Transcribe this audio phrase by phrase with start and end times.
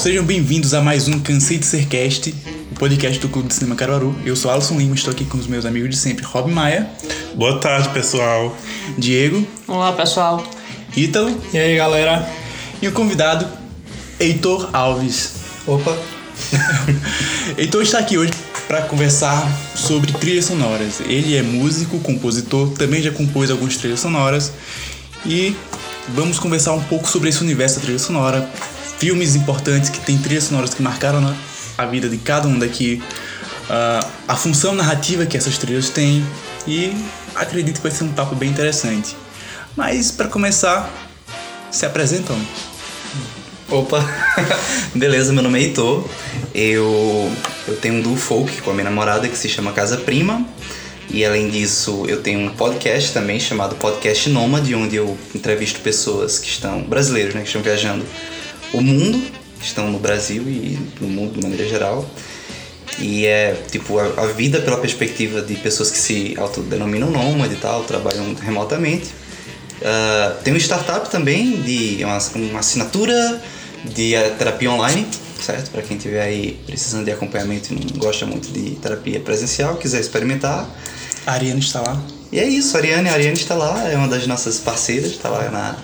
[0.00, 2.34] sejam bem-vindos a mais um Cansei de Ser Cast,
[2.72, 4.16] o podcast do Clube de Cinema Caruaru.
[4.24, 6.88] Eu sou Alisson Lima, estou aqui com os meus amigos de sempre, Rob Maia,
[7.34, 8.56] Boa tarde, pessoal.
[8.96, 10.42] Diego, Olá, pessoal.
[10.96, 12.26] Ítalo E aí, galera?
[12.80, 13.46] e o convidado,
[14.18, 15.32] Heitor Alves.
[15.66, 15.96] Opa.
[17.58, 18.32] Heitor está aqui hoje
[18.66, 21.00] para conversar sobre trilhas sonoras.
[21.00, 24.50] Ele é músico, compositor, também já compôs algumas trilhas sonoras
[25.26, 25.54] e
[26.08, 28.48] vamos conversar um pouco sobre esse universo da trilha sonora,
[29.00, 31.34] filmes importantes que têm trilhas sonoras que marcaram
[31.78, 33.02] a vida de cada um daqui,
[33.70, 36.22] ah, a função narrativa que essas trilhas têm
[36.66, 36.94] e
[37.34, 39.16] acredito que vai ser um papo bem interessante.
[39.74, 40.92] Mas para começar,
[41.70, 42.38] se apresentam.
[43.70, 44.04] Opa,
[44.94, 46.06] beleza, meu nome é Heitor.
[46.54, 47.32] Eu,
[47.66, 50.46] eu tenho um duo folk com a minha namorada que se chama Casa Prima.
[51.08, 56.38] E além disso, eu tenho um podcast também chamado Podcast Nômade, onde eu entrevisto pessoas
[56.38, 58.04] que estão, brasileiros, né, que estão viajando
[58.72, 59.20] o mundo,
[59.62, 62.08] estão no Brasil e no mundo de maneira geral.
[62.98, 67.56] E é tipo a, a vida pela perspectiva de pessoas que se autodenominam nômade e
[67.56, 69.10] tal, trabalham remotamente.
[69.82, 73.42] Ah, tem uma startup também de uma, uma assinatura
[73.84, 75.06] de eh, terapia online,
[75.40, 75.70] certo?
[75.70, 80.00] Para quem tiver aí precisando de acompanhamento e não gosta muito de terapia presencial, quiser
[80.00, 80.68] experimentar.
[81.26, 82.00] A Ariana está lá.
[82.30, 85.28] E é isso, a Ariane, a Ariane está lá, é uma das nossas parceiras, está
[85.28, 85.76] lá na,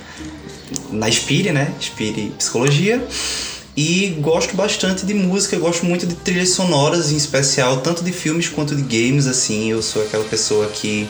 [0.90, 1.72] na Spire, né?
[1.80, 3.06] Spire Psicologia.
[3.76, 8.48] E gosto bastante de música, gosto muito de trilhas sonoras, em especial, tanto de filmes
[8.48, 9.70] quanto de games, assim.
[9.70, 11.06] Eu sou aquela pessoa que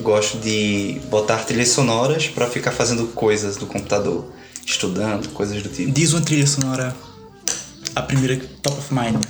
[0.00, 4.30] gosto de botar trilhas sonoras para ficar fazendo coisas do computador,
[4.66, 5.90] estudando, coisas do tipo.
[5.90, 6.94] Diz uma trilha sonora,
[7.96, 9.24] a primeira top of mind.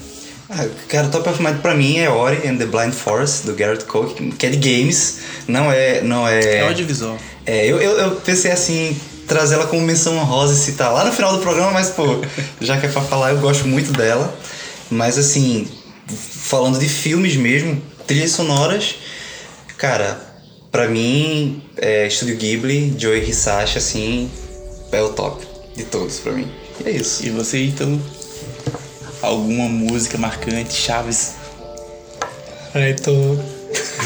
[0.48, 3.84] Ah, cara, Top of Mind pra mim é Ori and the Blind Forest, do Garrett
[3.86, 6.02] Cook, que é de games, não é...
[6.02, 6.58] Não é...
[6.58, 7.18] É audiovisual.
[7.46, 8.94] É, eu, eu, eu pensei assim,
[9.26, 12.20] trazer ela como menção honrosa e citar lá no final do programa, mas pô,
[12.60, 14.36] já que é pra falar, eu gosto muito dela.
[14.90, 15.66] Mas assim,
[16.08, 18.96] falando de filmes mesmo, trilhas sonoras,
[19.76, 20.20] cara,
[20.70, 24.30] pra mim, é, Estúdio Ghibli, Joe Hisashi, assim,
[24.92, 25.44] é o top
[25.76, 26.50] de todos pra mim.
[26.84, 27.24] E é isso.
[27.24, 28.00] E você, Ítalo?
[29.22, 31.34] Alguma música marcante, Chaves?
[32.74, 33.38] Aí tô.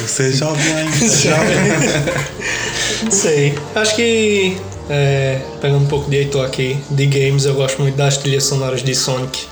[0.02, 0.92] Você é jovem ainda.
[3.02, 3.58] Não sei.
[3.74, 4.56] Acho que.
[4.88, 8.82] É, pegando um pouco de Heitor aqui, de games, eu gosto muito das trilhas sonoras
[8.82, 9.46] de Sonic.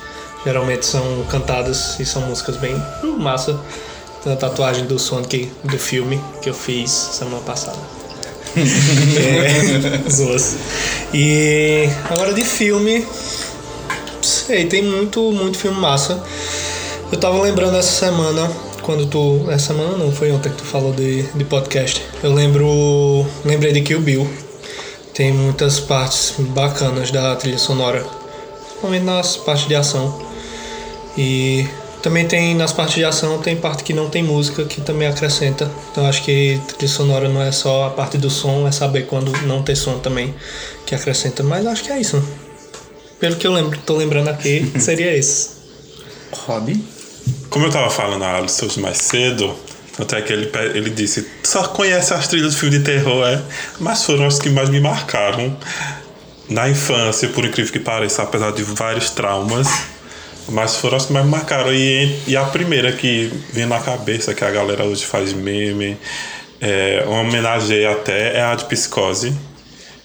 [0.45, 2.75] Geralmente são cantadas e são músicas bem
[3.19, 3.59] massa.
[4.23, 7.79] Tem a tatuagem do Sonic do filme que eu fiz semana passada.
[8.57, 10.57] é, zoas.
[11.13, 13.07] E agora de filme.
[14.23, 16.23] Sei, tem muito, muito filme massa.
[17.13, 18.51] Eu tava lembrando essa semana,
[18.83, 19.45] quando tu.
[19.51, 22.03] Essa semana não, foi ontem que tu falou de, de podcast.
[22.23, 23.27] Eu lembro.
[23.45, 24.46] Lembrei de Kill Bill.
[25.17, 28.05] Tem muitas partes bacanas da trilha sonora.
[28.61, 30.21] Principalmente nas partes de ação.
[31.17, 31.67] E
[32.03, 35.71] também tem nas partes de ação, tem parte que não tem música que também acrescenta.
[35.91, 39.33] Então acho que trilha sonora não é só a parte do som, é saber quando
[39.47, 40.35] não ter som também
[40.85, 41.43] que acrescenta.
[41.43, 42.23] Mas acho que é isso.
[43.19, 45.49] Pelo que eu lembro, tô lembrando aqui, seria esse.
[46.47, 46.85] Hobby?
[47.49, 49.57] Como eu tava falando a Alisson mais cedo,
[49.99, 53.43] até que ele, ele disse: "Tu só conhece as trilhas do filme de terror, é?
[53.81, 55.57] Mas foram as que mais me marcaram
[56.49, 59.69] na infância, por incrível que pareça, apesar de vários traumas.
[60.49, 61.73] Mas foram as que mais me marcaram.
[61.73, 65.97] E, e a primeira que vem na cabeça, que a galera hoje faz meme,
[66.61, 69.35] é, uma homenagem até, é a de Psicose.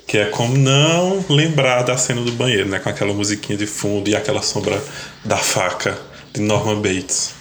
[0.08, 2.80] Que é como não lembrar da cena do banheiro, né?
[2.80, 4.82] Com aquela musiquinha de fundo e aquela sombra
[5.24, 5.98] da faca
[6.34, 7.41] de Norman Bates.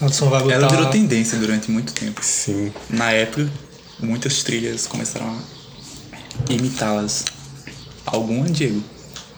[0.00, 0.54] Adson vai botar...
[0.54, 2.20] Ela virou tendência durante muito tempo.
[2.22, 2.72] Sim.
[2.88, 3.50] Na época,
[3.98, 7.24] muitas trilhas começaram a imitá-las.
[8.06, 8.82] Alguma, Diego?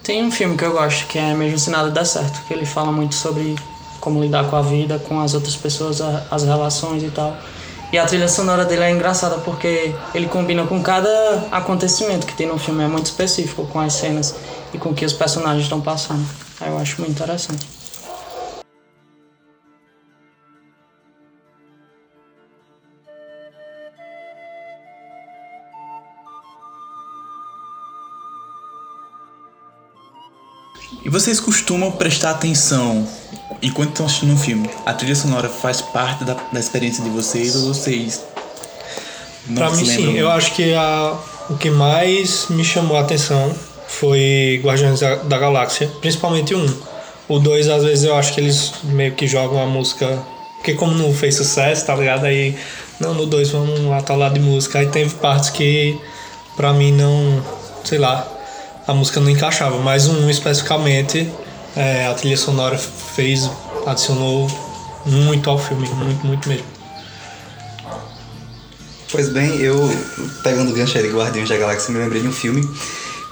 [0.03, 2.67] Tem um filme que eu gosto que é Mesmo Se Nada Der Certo, que ele
[2.67, 3.55] fala muito sobre
[4.01, 7.37] como lidar com a vida, com as outras pessoas, as relações e tal.
[7.93, 12.47] E a trilha sonora dele é engraçada porque ele combina com cada acontecimento que tem
[12.47, 14.35] no filme, é muito específico com as cenas
[14.73, 16.25] e com o que os personagens estão passando.
[16.61, 17.80] Eu acho muito interessante.
[31.11, 33.07] Vocês costumam prestar atenção
[33.61, 34.71] enquanto estão assistindo um filme?
[34.87, 38.25] A trilha sonora faz parte da, da experiência de vocês ou vocês
[39.47, 40.17] não Pra mim, sim.
[40.17, 41.19] Eu acho que a,
[41.49, 43.53] o que mais me chamou a atenção
[43.89, 46.67] foi Guardiões da, da Galáxia, principalmente um.
[47.29, 50.19] O dois, às vezes, eu acho que eles meio que jogam a música.
[50.57, 52.25] Porque, como não fez sucesso, tá ligado?
[52.27, 52.57] Aí,
[53.01, 54.79] não, no dois vamos atolar de música.
[54.79, 55.99] Aí teve partes que,
[56.57, 57.43] pra mim, não.
[57.85, 58.27] Sei lá.
[58.91, 59.79] A música não encaixava.
[59.79, 61.31] Mas um especificamente
[61.77, 63.49] É, a trilha sonora fez,
[63.87, 64.51] adicionou
[65.07, 66.65] muito ao filme, muito, muito mesmo.
[69.13, 69.77] Pois bem, eu,
[70.43, 72.69] pegando o gancho aí de Guardiões da Galáxia, me lembrei de um filme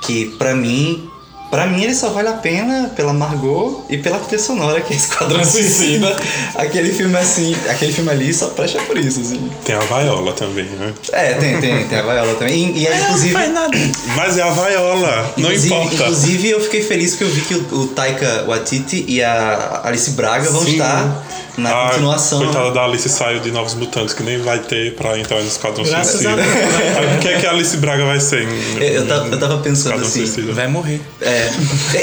[0.02, 1.10] que, pra mim,
[1.50, 4.96] Pra mim ele só vale a pena pela Margot e pela trilha sonora que é
[4.96, 6.14] Esquadrão Suicida.
[6.54, 9.50] aquele filme assim, aquele filme ali só presta por isso, assim.
[9.64, 10.92] Tem a Vaiola também, né?
[11.12, 12.76] É, tem, tem, tem a Vaiola também.
[12.76, 13.32] E, e é, inclusive.
[13.32, 13.78] Não faz nada.
[14.14, 15.94] Mas é a Vaiola, não importa.
[15.94, 20.10] Inclusive eu fiquei feliz que eu vi que o, o Taika Waititi e a Alice
[20.10, 20.72] Braga vão Sim.
[20.72, 21.24] estar
[21.58, 22.38] na A continuação.
[22.38, 25.84] coitada da Alice saiu de Novos Mutantes, que nem vai ter pra entrar no Esquadrão
[25.84, 26.42] Graças Suicida.
[27.16, 28.42] O que é que a Alice Braga vai ser?
[28.44, 30.24] em- Eu, eu, tava, eu tava pensando assim.
[30.26, 30.52] Suicida?
[30.52, 31.00] Vai morrer.
[31.20, 31.50] É,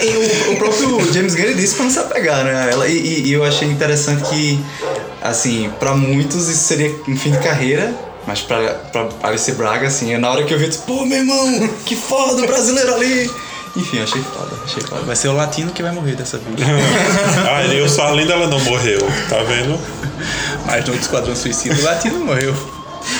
[0.03, 2.69] e o, o próprio James Gunn disse pra não se apegar, né?
[2.71, 4.59] Ela, e, e- e eu achei interessante que,
[5.23, 7.93] assim, pra muitos isso seria um fim de carreira,
[8.27, 8.57] mas pra,
[8.91, 11.95] pra Alice Braga, assim, na hora que eu vi, eu disse, pô, meu irmão, que
[11.95, 13.29] foda, o brasileiro ali.
[13.75, 15.01] Enfim, achei foda, achei foda.
[15.01, 16.55] Vai ser o latino que vai morrer dessa vez.
[17.49, 18.99] ah, e eu só além dela não morreu,
[19.29, 19.79] tá vendo?
[20.65, 22.55] Mas no Esquadrão Suicida, o latino morreu.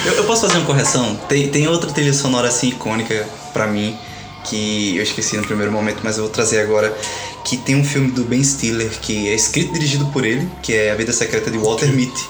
[0.06, 1.16] Eu, eu posso fazer uma correção?
[1.28, 3.98] Tem, tem outra trilha sonora assim icônica pra mim
[4.46, 6.96] que eu esqueci no primeiro momento, mas eu vou trazer agora.
[7.44, 10.74] Que tem um filme do Ben Stiller que é escrito e dirigido por ele, que
[10.74, 12.28] é A Vida Secreta de Walter Mitty.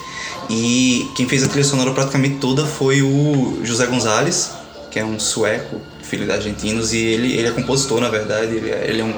[0.49, 4.51] E quem fez a trilha sonora praticamente toda foi o José Gonzalez,
[4.91, 5.79] que é um sueco,
[6.15, 9.13] filho de argentinos, e ele, ele é compositor, na verdade, ele é, ele é um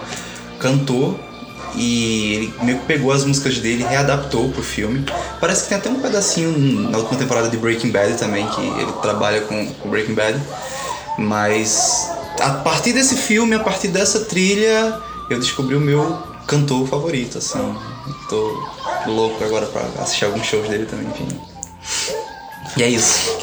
[0.59, 1.15] cantor
[1.75, 5.05] e ele meio que pegou as músicas dele e readaptou pro filme.
[5.39, 6.57] Parece que tem até um pedacinho
[6.89, 10.41] na última temporada de Breaking Bad também, que ele trabalha com o Breaking Bad.
[11.19, 12.09] Mas
[12.39, 14.99] a partir desse filme, a partir dessa trilha,
[15.29, 16.17] eu descobri o meu
[16.47, 17.75] cantor favorito, assim.
[18.29, 18.63] Tô
[19.05, 21.27] louco agora pra assistir alguns shows dele também, enfim.
[22.75, 23.37] E é isso.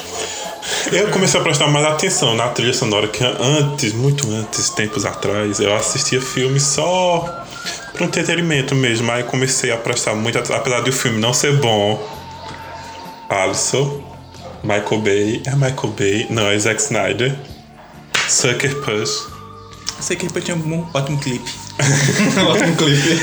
[0.92, 5.60] Eu comecei a prestar mais atenção na trilha sonora, que antes, muito antes, tempos atrás,
[5.60, 7.44] eu assistia filmes só
[7.92, 9.10] para entretenimento mesmo.
[9.10, 12.02] Aí comecei a prestar muito atenção, apesar de o filme não ser bom.
[13.28, 14.02] Alisson,
[14.62, 17.34] Michael Bay, é Michael Bay, não, é Zack Snyder,
[18.28, 19.10] Sucker Punch.
[20.00, 21.50] Sei que tinha um ótimo clipe.
[22.48, 23.20] Ótimo clipe.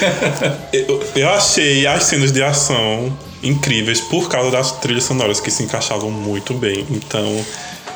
[0.73, 5.63] Eu, eu achei as cenas de ação incríveis por causa das trilhas sonoras que se
[5.63, 6.85] encaixavam muito bem.
[6.89, 7.45] Então,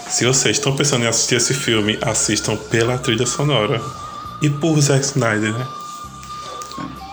[0.10, 3.82] se vocês estão pensando em assistir esse filme, assistam pela trilha sonora.
[4.42, 5.66] E por Zack Snyder, né?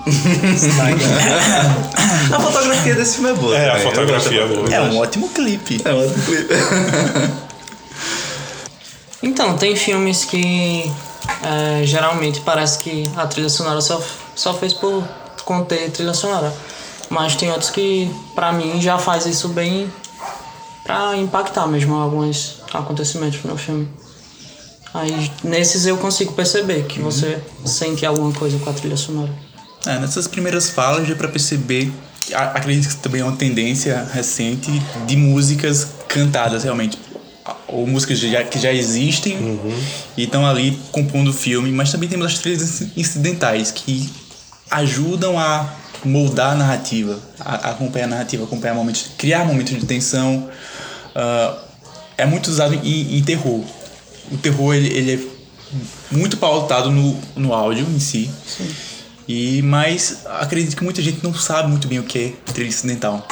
[2.32, 3.56] A fotografia desse filme é boa.
[3.56, 3.84] É, a também.
[3.84, 4.74] Eu fotografia é boa.
[4.74, 5.80] É um ótimo clipe.
[5.84, 6.54] É um ótimo clipe.
[9.22, 10.90] Então, tem filmes que
[11.44, 14.02] é, geralmente parece que a trilha sonora só,
[14.34, 15.04] só fez por
[15.44, 16.52] conter trilha sonora.
[17.12, 19.86] Mas tem outros que, pra mim, já faz isso bem
[20.82, 23.86] pra impactar mesmo alguns acontecimentos no filme.
[24.94, 29.30] Aí, nesses eu consigo perceber que você sente alguma coisa com a trilha sonora.
[29.86, 31.92] É, nessas primeiras falas já pra perceber,
[32.22, 34.70] que a- acredito que também é uma tendência recente
[35.06, 36.98] de músicas cantadas realmente.
[37.68, 39.36] Ou músicas já, que já existem
[40.16, 44.10] e estão ali compondo o filme, mas também temos as trilhas incidentais que
[44.70, 45.68] ajudam a
[46.04, 50.48] moldar a narrativa, a, acompanhar a narrativa, acompanhar momentos, criar momentos de tensão.
[51.14, 51.58] Ah,
[52.16, 53.64] é muito usado em, em terror.
[54.30, 58.30] O terror ele, ele é muito pautado no, no áudio em si.
[59.26, 63.26] E mas acredito que muita gente não sabe muito bem o que é trilha incidental.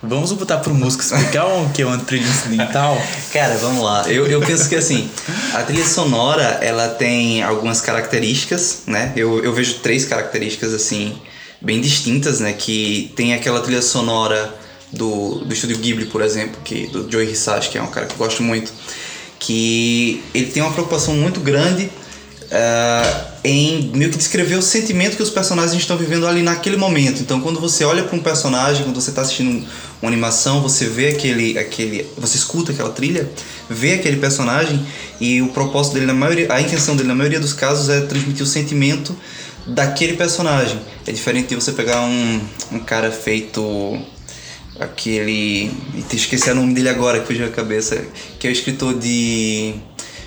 [0.00, 2.96] Vamos botar pro músico explicar o que é uma trilha incidental.
[3.32, 4.04] Cara, vamos lá.
[4.08, 5.10] Eu, eu penso que assim,
[5.54, 9.12] a trilha sonora ela tem algumas características, né?
[9.16, 11.20] Eu, eu vejo três características assim,
[11.60, 12.52] bem distintas, né?
[12.52, 14.54] Que tem aquela trilha sonora
[14.92, 18.14] do, do estúdio Ghibli, por exemplo, que, do Joe Hisashi, que é um cara que
[18.14, 18.72] eu gosto muito,
[19.38, 21.90] que ele tem uma preocupação muito grande
[22.50, 27.20] ah, em meio que descrever o sentimento que os personagens estão vivendo ali naquele momento.
[27.20, 29.66] Então, quando você olha para um personagem, quando você está assistindo um-
[30.00, 33.28] uma animação, você vê aquele, aquele, você escuta aquela trilha,
[33.68, 34.84] vê aquele personagem
[35.20, 38.42] e o propósito dele na maioria, a intenção dele na maioria dos casos é transmitir
[38.42, 39.14] o sentimento
[39.68, 40.80] daquele personagem.
[41.06, 42.40] É diferente de você pegar um,
[42.72, 43.98] um cara feito
[44.80, 45.70] aquele.
[46.12, 48.02] Esqueci o nome dele agora que fugiu a cabeça.
[48.38, 49.74] Que é o escritor de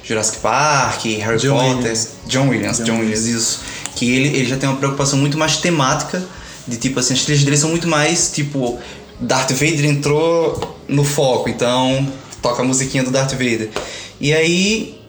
[0.03, 1.75] Jurassic Park, Harry John Potter.
[1.77, 2.09] Williams.
[2.27, 3.59] John Williams, John, Williams, isso.
[3.95, 6.23] Que ele, ele já tem uma preocupação muito mais temática.
[6.67, 8.79] De tipo assim, as trilhas dele são muito mais tipo.
[9.19, 13.69] Darth Vader entrou no foco, então toca a musiquinha do Darth Vader.
[14.19, 15.00] E aí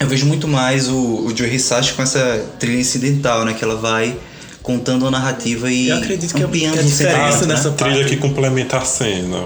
[0.00, 3.54] eu vejo muito mais o, o Joe Hisashi com essa trilha incidental, né?
[3.54, 4.16] Que ela vai
[4.62, 7.54] contando a narrativa e Eu acredito que a- ampliando que a o diferença né?
[7.54, 9.44] nessa A trilha que complementa a cena.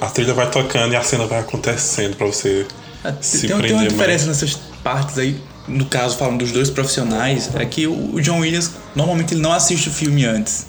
[0.00, 2.66] A trilha vai tocando e a cena vai acontecendo pra você
[3.04, 4.40] É, se tem, tem uma prender diferença mais.
[4.42, 5.36] nessas partes aí,
[5.68, 9.88] no caso falando dos dois profissionais, é que o John Williams normalmente ele não assiste
[9.88, 10.66] o filme antes.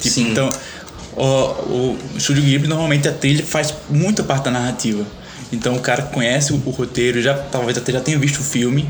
[0.00, 0.30] Tipo, Sim.
[0.30, 0.48] então
[1.16, 5.04] o, o Estúdio Ghibli normalmente a trilha faz muita parte da narrativa.
[5.52, 8.88] Então o cara conhece o, o roteiro, já talvez até já tenha visto o filme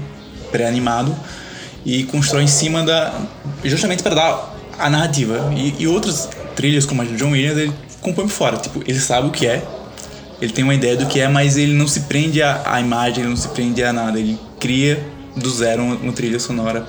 [0.50, 1.14] pré-animado
[1.84, 3.12] e constrói em cima da
[3.64, 5.52] justamente para dar a narrativa.
[5.56, 9.00] E, e outras trilhas como a de John Williams ele compõe por fora, tipo ele
[9.00, 9.62] sabe o que é,
[10.40, 13.20] ele tem uma ideia do que é, mas ele não se prende à, à imagem,
[13.20, 15.04] ele não se prende a nada, ele cria
[15.36, 16.86] do zero uma, uma trilha sonora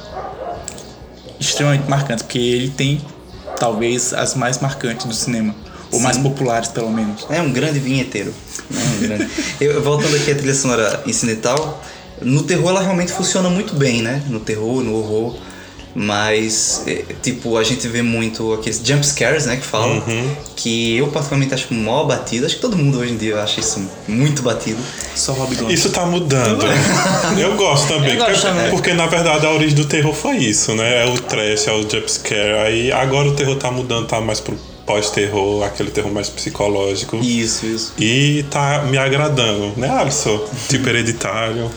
[1.40, 3.02] extremamente marcante, porque ele tem
[3.60, 5.56] talvez as mais marcantes do cinema,
[5.94, 7.26] ou mais populares pelo menos.
[7.30, 8.34] É um grande vinheteiro.
[8.72, 9.30] É um grande.
[9.62, 11.82] Eu, voltando aqui à trilha sonora incidental,
[12.22, 14.24] no terror ela realmente funciona muito bem, né?
[14.28, 15.36] No terror, no horror.
[15.96, 19.58] Mas, é, tipo, a gente vê muito aqueles jump scares, né?
[19.58, 20.02] Que falam.
[20.56, 22.48] Que eu particularmente acho mó batido.
[22.48, 24.80] Acho que todo mundo hoje em dia acha isso muito batido.
[25.16, 25.56] Só Rob.
[25.72, 26.66] Isso tá mudando.
[27.40, 28.16] Eu gosto também.
[28.16, 28.70] Eu gosto porque, também.
[28.72, 31.04] porque, na verdade a origem do terror foi isso, né?
[31.04, 32.66] É o trash, é o jumpscare.
[32.66, 37.18] Aí agora o terror tá mudando, tá mais pro pós-terror, aquele terror mais psicológico.
[37.18, 37.94] Isso, isso.
[38.00, 40.44] E tá me agradando, né, Alisson?
[40.70, 41.70] Tipo hereditário.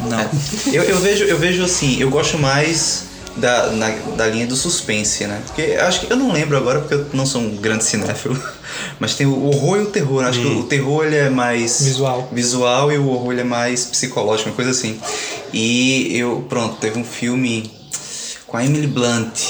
[0.00, 0.30] Não.
[0.72, 3.04] Eu, eu vejo, eu vejo assim, eu gosto mais
[3.36, 5.40] da, na- da linha do suspense, né?
[5.46, 8.40] Porque acho que eu não lembro agora porque eu não sou um grande cinéfilo.
[9.00, 10.22] Mas tem o horror e o terror.
[10.22, 10.28] né?
[10.28, 12.28] Acho que o terror ele é mais Visual.
[12.32, 14.98] visual e o horror ele é mais psicológico, uma coisa assim.
[15.52, 17.70] E eu, pronto, teve um filme
[18.46, 19.40] com a Emily Blunt,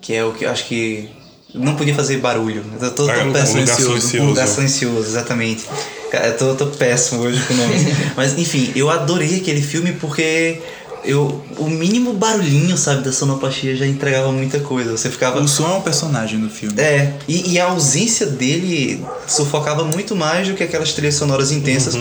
[0.00, 1.08] que é o que eu acho que
[1.54, 2.64] não podia fazer barulho.
[2.80, 3.28] Eu tô, tô Ah, péssimo.
[3.28, 3.84] Lugar silencioso.
[3.84, 4.24] Silencioso.
[4.24, 5.64] Um lugar silencioso, exatamente.
[6.10, 7.82] Cara, eu tô, tô péssimo hoje com nomes.
[8.16, 10.60] Mas enfim, eu adorei aquele filme porque
[11.04, 14.96] eu, o mínimo barulhinho, sabe, da sonoplastia já entregava muita coisa.
[14.96, 15.40] Você ficava.
[15.40, 16.80] O som é um personagem do filme.
[16.80, 21.94] É, e, e a ausência dele sufocava muito mais do que aquelas trilhas sonoras intensas,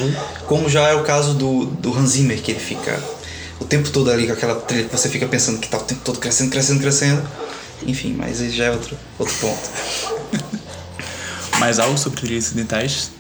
[0.48, 3.00] como já é o caso do, do Hans Zimmer, que ele fica
[3.60, 6.02] o tempo todo ali com aquela trilha que você fica pensando que tá o tempo
[6.04, 7.22] todo crescendo, crescendo, crescendo.
[7.86, 9.70] Enfim, mas já é outro, outro ponto.
[11.60, 13.12] Mas algo sobre trilhas incidentais?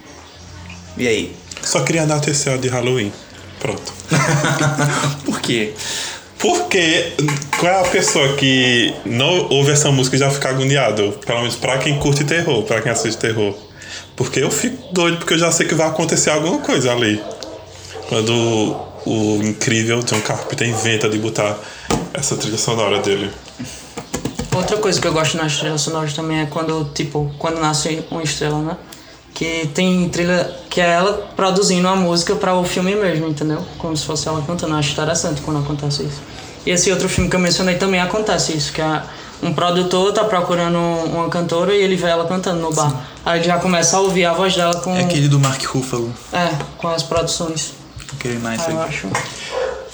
[0.97, 1.35] E aí?
[1.61, 3.11] Só queria dar a terceira de Halloween.
[3.59, 3.93] Pronto.
[5.25, 5.73] Por quê?
[6.37, 7.11] Porque
[7.57, 11.19] qual é a pessoa que não ouve essa música e já fica agoniado?
[11.25, 13.53] Pelo menos pra quem curte terror, pra quem assiste terror.
[14.15, 17.21] Porque eu fico doido, porque eu já sei que vai acontecer alguma coisa ali.
[18.07, 18.33] Quando
[19.05, 21.57] o, o incrível John Carpenter inventa de botar
[22.13, 23.29] essa trilha sonora dele.
[24.59, 28.21] Outra coisa que eu gosto nas trilhas sonoras também é quando, tipo, quando nasce uma
[28.21, 28.77] estrela, né?
[29.33, 33.63] Que tem trilha que é ela produzindo a música para o filme mesmo, entendeu?
[33.77, 34.73] Como se fosse ela cantando.
[34.73, 36.21] Eu acho interessante quando acontece isso.
[36.65, 39.01] E esse outro filme que eu mencionei também acontece isso, que é
[39.41, 42.93] um produtor tá procurando uma cantora e ele vê ela cantando no bar.
[43.25, 46.13] Aí já começa a ouvir a voz dela com, É aquele do Mark Ruffalo.
[46.33, 47.73] é, com as produções.
[48.11, 49.07] Aquele nice Aí eu acho.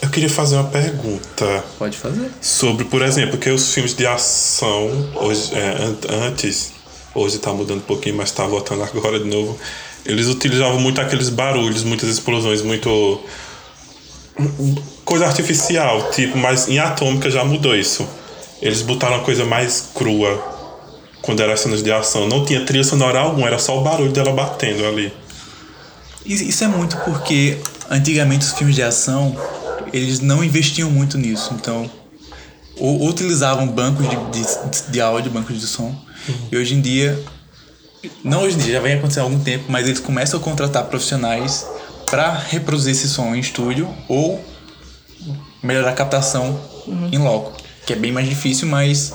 [0.05, 2.29] Eu queria fazer uma pergunta Pode fazer.
[2.39, 6.74] sobre, por exemplo, que os filmes de ação, hoje, é, an- antes,
[7.15, 9.57] hoje tá mudando um pouquinho, mas tá voltando agora de novo,
[10.05, 13.19] eles utilizavam muito aqueles barulhos, muitas explosões, muito.
[15.03, 18.07] coisa artificial, tipo, mas em Atômica já mudou isso.
[18.62, 20.38] Eles botaram uma coisa mais crua
[21.24, 22.27] quando eram as cenas de ação.
[22.27, 25.12] Não tinha trilha sonora alguma, era só o barulho dela batendo ali.
[26.24, 27.57] Isso é muito porque
[27.89, 29.35] antigamente os filmes de ação
[29.94, 31.89] eles não investiam muito nisso, então
[32.77, 35.96] ou, ou utilizavam bancos de, de, de áudio, bancos de som,
[36.51, 37.24] e hoje em dia
[38.24, 40.86] não hoje em dia já vem acontecendo há algum tempo, mas eles começam a contratar
[40.86, 41.65] profissionais
[42.10, 44.44] para reproduzir esse som em estúdio ou
[45.63, 46.60] melhorar a captação
[47.12, 47.53] em loco,
[47.86, 49.13] que é bem mais difícil, mas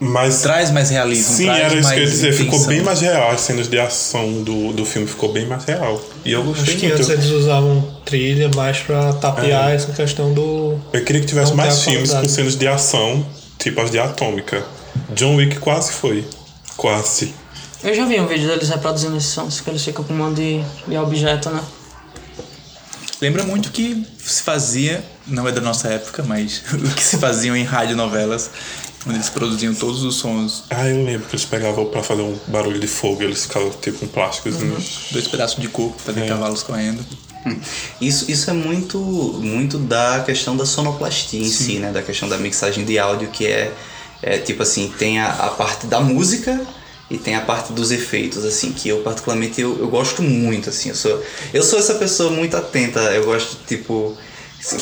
[0.00, 2.32] Mas traz mais realismo, Sim, traz era isso que eu ia dizer.
[2.32, 2.66] Ficou intenção.
[2.68, 3.30] bem mais real.
[3.30, 6.02] As cenas de ação do, do filme ficou bem mais real.
[6.24, 6.96] E eu gostei Acho que muito.
[7.00, 10.78] antes eles usavam trilha mais pra tapear essa questão do.
[10.92, 13.24] Eu queria que tivesse Não mais filmes com cenas de ação,
[13.58, 14.64] tipo as de Atômica.
[15.14, 16.24] John Wick quase foi.
[16.76, 17.32] Quase.
[17.82, 20.36] Eu já vi um vídeo deles reproduzindo esses sons, que eles ficam com um monte
[20.36, 21.60] de, de objeto, né?
[23.20, 27.56] Lembra muito que se fazia, não é da nossa época, mas o que se faziam
[27.56, 28.50] em radionovelas,
[29.06, 32.36] onde eles produziam todos os sons, Ah, eu lembro que eles pegavam pra fazer um
[32.48, 34.54] barulho de fogo, eles ficavam tipo com plásticos.
[35.10, 36.28] dois pedaços de coco para fazer É.
[36.28, 37.04] cavalos correndo.
[38.00, 41.92] Isso, isso é muito, muito da questão da sonoplastia em si, né?
[41.92, 43.70] Da questão da mixagem de áudio, que é,
[44.22, 46.58] é tipo assim, tem a, a parte da música
[47.10, 50.88] e tem a parte dos efeitos, assim, que eu particularmente eu, eu gosto muito, assim.
[50.88, 54.16] Eu sou, eu sou essa pessoa muito atenta, eu gosto, tipo,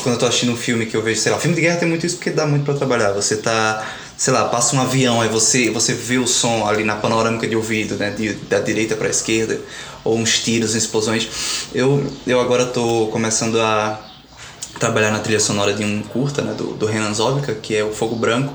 [0.01, 1.89] quando eu tô assistindo um filme que eu vejo, sei lá, filme de guerra tem
[1.89, 3.11] muito isso porque dá muito pra trabalhar.
[3.11, 3.85] Você tá,
[4.15, 7.55] sei lá, passa um avião, aí você, você vê o som ali na panorâmica de
[7.55, 8.11] ouvido, né?
[8.11, 9.59] De, da direita pra esquerda,
[10.03, 11.27] ou uns tiros, explosões.
[11.73, 13.99] Eu, eu agora tô começando a
[14.79, 17.93] trabalhar na trilha sonora de um curta, né, do, do Renan Zobica, que é o
[17.93, 18.53] Fogo Branco.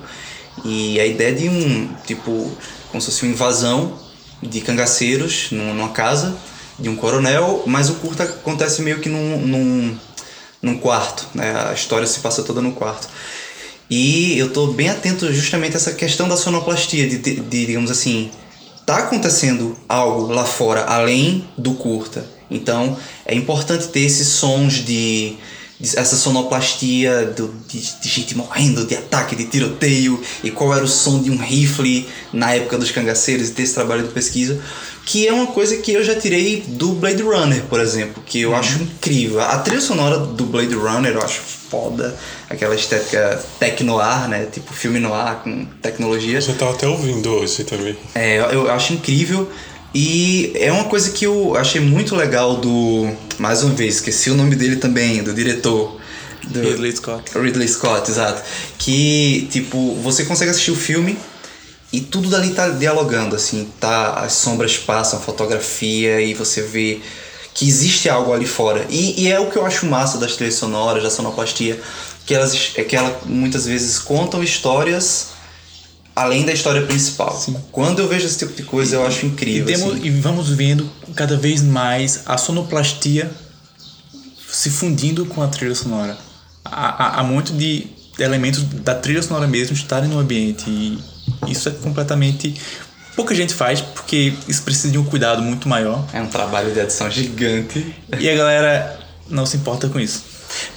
[0.65, 2.51] E a ideia de um, tipo,
[2.91, 3.99] como se fosse uma invasão
[4.43, 6.37] de cangaceiros numa casa
[6.79, 9.99] de um coronel, mas o curta acontece meio que num, num,
[10.63, 11.55] num quarto, né?
[11.69, 13.09] A história se passa toda no quarto.
[13.91, 17.91] E eu tô bem atento justamente a essa questão da sonoplastia, de, de, de digamos
[17.91, 18.31] assim,
[18.85, 22.25] tá acontecendo algo lá fora além do curta.
[22.51, 25.37] Então é importante ter esses sons de
[25.81, 30.89] essa sonoplastia do, de, de, gente morrendo, de ataque, de tiroteio, e qual era o
[30.89, 34.61] som de um rifle na época dos cangaceiros, e ter esse trabalho de pesquisa,
[35.09, 38.51] que é uma coisa que eu já tirei do Blade Runner, por exemplo, que eu
[38.51, 38.57] uhum.
[38.57, 39.41] acho incrível.
[39.41, 42.15] A trilha sonora do Blade Runner eu acho foda,
[42.51, 46.39] aquela estética tecnoar, né, tipo filme noir com tecnologia.
[46.39, 47.97] Você tá até ouvindo hoje também.
[48.15, 49.51] É, eu acho incrível.
[49.95, 53.11] E é uma coisa que eu achei muito legal do.
[53.39, 55.99] Mais uma vez, esqueci o nome dele também, do diretor.
[56.49, 57.31] Do Ridley Scott.
[57.35, 58.43] Ridley Scott, exato.
[58.77, 61.17] Que, tipo, você consegue assistir o filme
[61.93, 64.15] e tudo dali tá dialogando, assim, tá?
[64.21, 67.01] As sombras passam, a fotografia e você vê
[67.55, 68.87] que existe algo ali fora.
[68.91, 71.81] E, e é o que eu acho massa das trilhas sonoras, da sonoplastia,
[72.27, 75.29] que elas, é que elas muitas vezes contam histórias
[76.15, 77.41] além da história principal.
[77.41, 77.57] Sim.
[77.73, 79.71] Quando eu vejo esse tipo de coisa, eu acho incrível.
[79.71, 80.01] E, assim.
[80.05, 83.31] e vamos vendo cada vez mais a sonoplastia
[84.51, 86.19] se fundindo com a trilha sonora.
[86.65, 87.87] Há, há, há muito de
[88.19, 90.99] elementos da trilha sonora mesmo estarem no ambiente e
[91.47, 92.55] isso é completamente
[93.17, 96.05] pouca gente faz porque isso precisa de um cuidado muito maior.
[96.13, 97.95] É um trabalho de edição gigante.
[98.19, 100.25] E a galera não se importa com isso.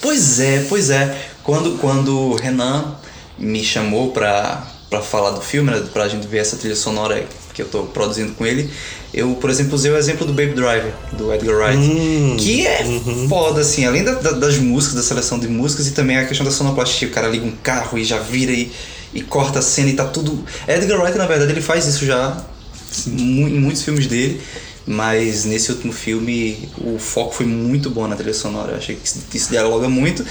[0.02, 1.30] Pois é, pois é.
[1.44, 2.96] Quando quando o Renan
[3.38, 7.62] me chamou para para falar do filme, né, pra gente ver essa trilha sonora que
[7.62, 8.70] eu tô produzindo com ele,
[9.14, 12.84] eu, por exemplo, usei o exemplo do Baby Driver, do Edgar Wright, hum, que é
[12.84, 13.30] uhum.
[13.30, 16.46] foda, assim, além da, da, das músicas, da seleção de músicas e também a questão
[16.46, 18.70] da sonoplastia, o cara liga um carro e já vira e,
[19.14, 20.44] e corta a cena e tá tudo...
[20.68, 22.44] Edgar Wright, na verdade, ele faz isso já
[23.08, 24.42] mu em muitos filmes dele,
[24.86, 29.38] mas nesse último filme o foco foi muito bom na trilha sonora, eu achei que
[29.38, 30.26] isso dialoga muito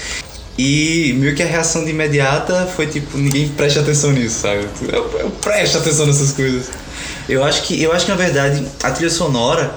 [0.57, 4.67] e meio que a reação de imediata foi tipo, ninguém preste atenção nisso, sabe?
[4.91, 6.65] Eu, eu presto atenção nessas coisas.
[7.27, 9.73] Eu acho que, eu acho que na verdade a trilha sonora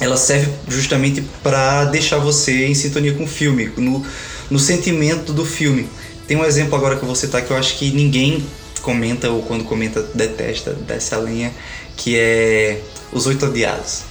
[0.00, 4.04] ela serve justamente para deixar você em sintonia com o filme, no,
[4.50, 5.88] no sentimento do filme.
[6.26, 8.44] Tem um exemplo agora que eu vou citar que eu acho que ninguém
[8.80, 11.52] comenta ou quando comenta detesta, desce a linha,
[11.96, 12.80] que é
[13.12, 14.02] Os Oito Odiados.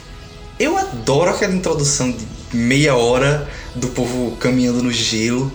[0.59, 5.51] Eu adoro aquela introdução de meia hora do povo caminhando no gelo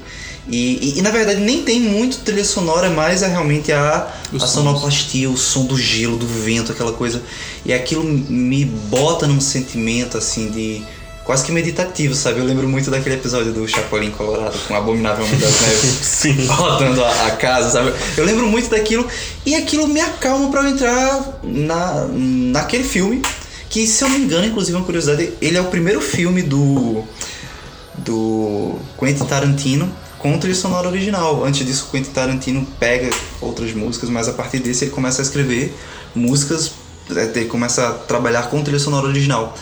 [0.49, 4.47] e, e, e, na verdade nem tem muito trilha sonora, mas é realmente a, a
[4.47, 7.23] sonoplastia, o som do gelo, do vento, aquela coisa.
[7.67, 10.83] E aquilo me bota num sentimento assim de
[11.29, 12.41] quase que meditativo, sabe?
[12.41, 16.47] Eu lembro muito daquele episódio do Chapolin Colorado com o Abominável Homem das Neves Sim.
[16.47, 17.93] rodando a, a, casa, sabe?
[18.17, 19.07] Eu lembro muito daquilo
[19.45, 23.21] e aquilo me acalma para eu entrar na, naquele filme.
[23.69, 27.05] Que, se eu não me engano, inclusive, uma curiosidade, ele é o primeiro filme do,
[27.99, 31.45] do Quentin Tarantino com trilha sonora original.
[31.45, 33.11] Antes disso, o Quentin Tarantino pega
[33.43, 35.77] outras músicas, mas a partir desse ele começa a escrever
[36.15, 36.73] músicas,
[37.15, 39.55] é, ele começa a trabalhar com trilha sonora original.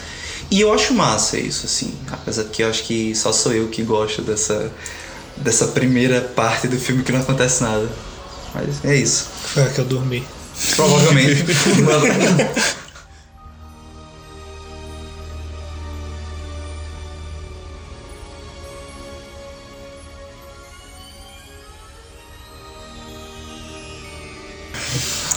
[0.51, 1.93] E eu acho massa isso, assim.
[2.11, 4.73] Apesar de que eu acho que só sou eu que gosto dessa,
[5.37, 7.89] dessa primeira parte do filme que não acontece nada.
[8.55, 9.27] Mas é isso.
[9.43, 10.25] Foi a que eu dormi.
[10.77, 11.45] Provavelmente.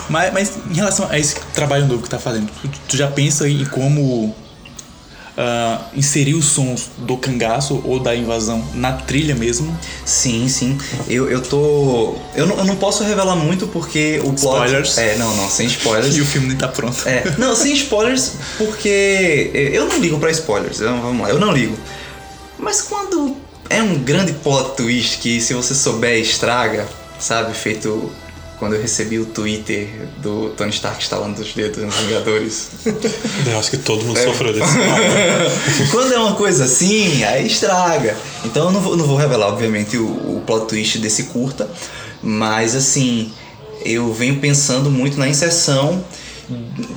[0.10, 3.48] Mas, mas em relação a esse trabalho novo que tá fazendo, tu, tu já pensa
[3.48, 4.36] em como
[5.39, 9.78] Uh, inserir os sons do cangaço ou da invasão na trilha mesmo?
[10.04, 10.78] Sim, sim.
[11.08, 12.15] Eu, eu tô.
[12.36, 14.65] Eu não, eu não posso revelar muito porque o plot.
[14.65, 14.97] Spoilers.
[14.97, 16.17] É, não, não, sem spoilers.
[16.17, 17.08] e o filme nem tá pronto.
[17.08, 20.82] É, não, sem spoilers porque eu não ligo para spoilers.
[20.82, 21.78] Eu, vamos lá, eu não ligo.
[22.58, 23.38] Mas quando
[23.69, 26.86] é um grande plot twist que se você souber estraga,
[27.17, 27.54] sabe?
[27.54, 28.12] Feito
[28.60, 32.67] quando eu recebi o Twitter do Tony Stark instalando os dedos nos Vingadores.
[33.48, 34.24] Eu acho que todo mundo é.
[34.24, 34.74] sofreu desse
[35.89, 38.17] Quando é uma coisa assim, aí estraga.
[38.43, 41.69] Então eu não vou, não vou revelar, obviamente, o, o plot twist desse curta,
[42.22, 43.32] mas assim,
[43.86, 46.04] eu venho pensando muito na inserção,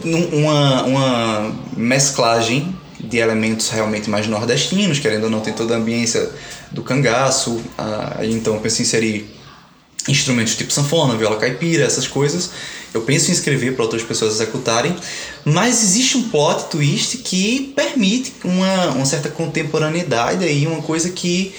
[0.04, 6.28] uma, uma mesclagem de elementos realmente mais nordestinos, querendo ou não, tem toda a ambiência
[6.72, 9.41] do cangaço, ah, então eu penso em inserir
[10.08, 12.50] instrumentos tipo sanfona, viola caipira, essas coisas.
[12.92, 14.94] Eu penso em escrever para outras pessoas executarem,
[15.44, 21.54] mas existe um plot twist que permite uma, uma certa contemporaneidade aí, uma coisa que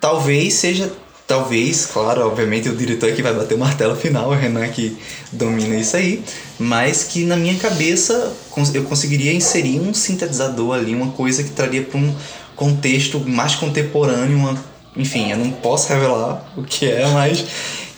[0.00, 0.92] talvez seja
[1.26, 4.94] Talvez, claro, obviamente o diretor é que vai bater o martelo final, o Renan que
[5.32, 6.22] domina isso aí,
[6.58, 8.30] mas que na minha cabeça
[8.74, 12.14] eu conseguiria inserir um sintetizador ali, uma coisa que traria para um
[12.54, 14.62] contexto mais contemporâneo, uma,
[14.96, 17.44] enfim, eu não posso revelar o que é, mas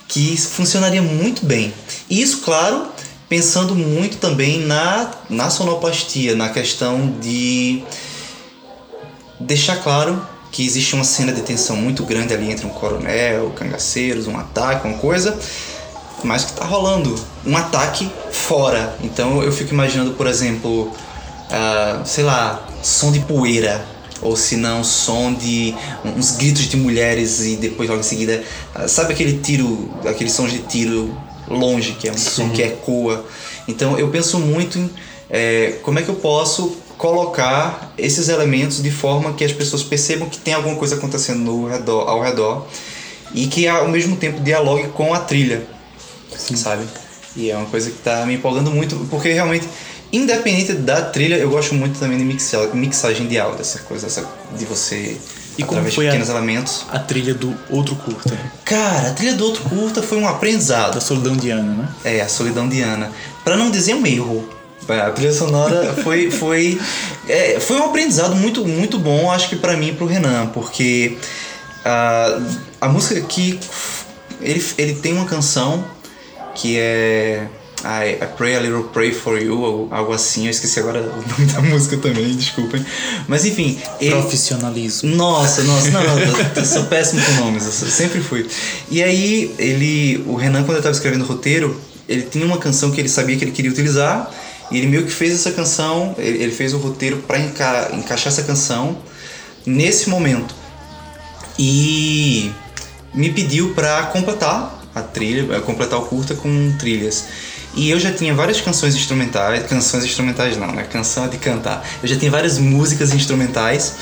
[0.08, 1.72] que funcionaria muito bem.
[2.08, 2.86] E isso, claro,
[3.28, 7.82] pensando muito também na, na sonoplastia, na questão de
[9.40, 14.26] deixar claro que existe uma cena de tensão muito grande ali entre um coronel, cangaceiros,
[14.26, 15.38] um ataque, uma coisa,
[16.24, 18.96] mas que tá rolando um ataque fora.
[19.02, 23.84] Então eu fico imaginando, por exemplo, uh, sei lá, som de poeira,
[24.22, 25.74] ou se não, som de
[26.04, 28.42] uns gritos de mulheres e depois logo em seguida,
[28.88, 31.16] sabe aquele tiro, aquele som de tiro
[31.48, 32.30] longe, que é um Sim.
[32.30, 33.24] som que ecoa.
[33.68, 34.90] Então eu penso muito em
[35.28, 40.28] é, como é que eu posso colocar esses elementos de forma que as pessoas percebam
[40.28, 42.66] que tem alguma coisa acontecendo no redor, ao redor
[43.34, 45.66] e que ao mesmo tempo dialogue com a trilha,
[46.36, 46.56] Sim.
[46.56, 46.84] sabe?
[47.34, 49.68] E é uma coisa que está me empolgando muito, porque realmente,
[50.12, 54.28] independente da trilha, eu gosto muito também de mixagem, mixagem de áudio, essa coisa essa,
[54.56, 55.16] de você
[55.58, 56.86] e como foi pequenos a, elementos.
[56.90, 58.38] A trilha do outro curta.
[58.64, 60.94] Cara, a trilha do outro curta foi um aprendizado.
[60.94, 61.88] Da Solidão de Ana, né?
[62.04, 63.10] É, a Solidão de Ana.
[63.42, 64.46] Para não dizer um erro,
[64.88, 66.78] a trilha sonora foi, foi,
[67.28, 71.16] é, foi um aprendizado muito, muito bom, acho que para mim e pro Renan, porque
[71.84, 72.38] a,
[72.82, 73.58] a música que
[74.40, 75.84] ele, ele tem uma canção
[76.54, 77.46] que é
[77.86, 81.22] I, I Pray a Little Pray for You, ou algo assim, eu esqueci agora o
[81.30, 82.84] nome da música também, desculpem.
[83.28, 83.78] Mas enfim.
[84.00, 84.10] Ele...
[84.10, 85.14] Profissionalismo.
[85.14, 86.18] Nossa, nossa, não, não,
[86.56, 88.46] eu sou péssimo com nomes, eu sempre fui.
[88.90, 92.90] E aí, ele, o Renan, quando ele estava escrevendo o roteiro, ele tinha uma canção
[92.90, 94.30] que ele sabia que ele queria utilizar
[94.70, 98.42] e ele meio que fez essa canção, ele fez o roteiro para enca encaixar essa
[98.42, 98.98] canção
[99.64, 100.54] nesse momento.
[101.58, 102.50] E
[103.14, 107.24] me pediu para completar a trilha, eh, completar o curta com trilhas.
[107.76, 110.84] E eu já tinha várias canções instrumentais, canções instrumentais não, né?
[110.84, 111.86] Canção é de cantar.
[112.02, 113.96] Eu já tinha várias músicas instrumentais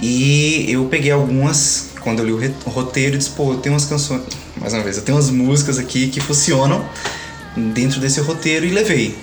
[0.00, 3.84] e eu peguei algumas quando eu li o roteiro e disse, pô, eu tenho umas
[3.84, 4.22] canções,
[4.56, 6.88] mais uma vez, eu tenho umas músicas aqui que funcionam
[7.56, 9.18] dentro desse roteiro e levei.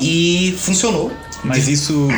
[0.00, 1.12] E funcionou.
[1.42, 2.08] Mas isso,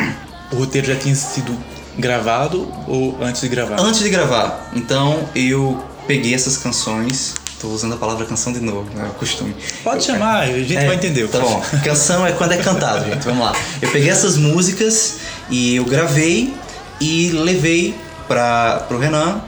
[0.53, 1.57] o roteiro já tinha sido
[1.99, 3.81] gravado ou antes de gravar?
[3.81, 4.71] Antes de gravar.
[4.75, 7.35] Então eu peguei essas canções.
[7.61, 9.05] Tô usando a palavra canção de novo, né?
[9.07, 9.55] É o costume.
[9.83, 11.27] Pode chamar, a gente é, vai entender.
[11.29, 11.63] Tá bom.
[11.85, 13.25] Canção é quando é cantado, gente.
[13.25, 13.55] Vamos lá.
[13.81, 15.17] Eu peguei essas músicas
[15.49, 16.55] e eu gravei
[17.01, 17.95] e levei
[18.29, 19.41] para pro Renan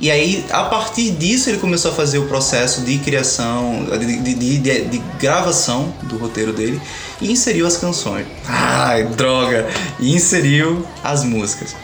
[0.00, 4.34] e aí, a partir disso, ele começou a fazer o processo de criação, de, de,
[4.34, 6.80] de, de gravação do roteiro dele
[7.20, 8.26] e inseriu as canções.
[8.46, 9.66] Ai, droga!
[10.00, 11.76] E inseriu as músicas.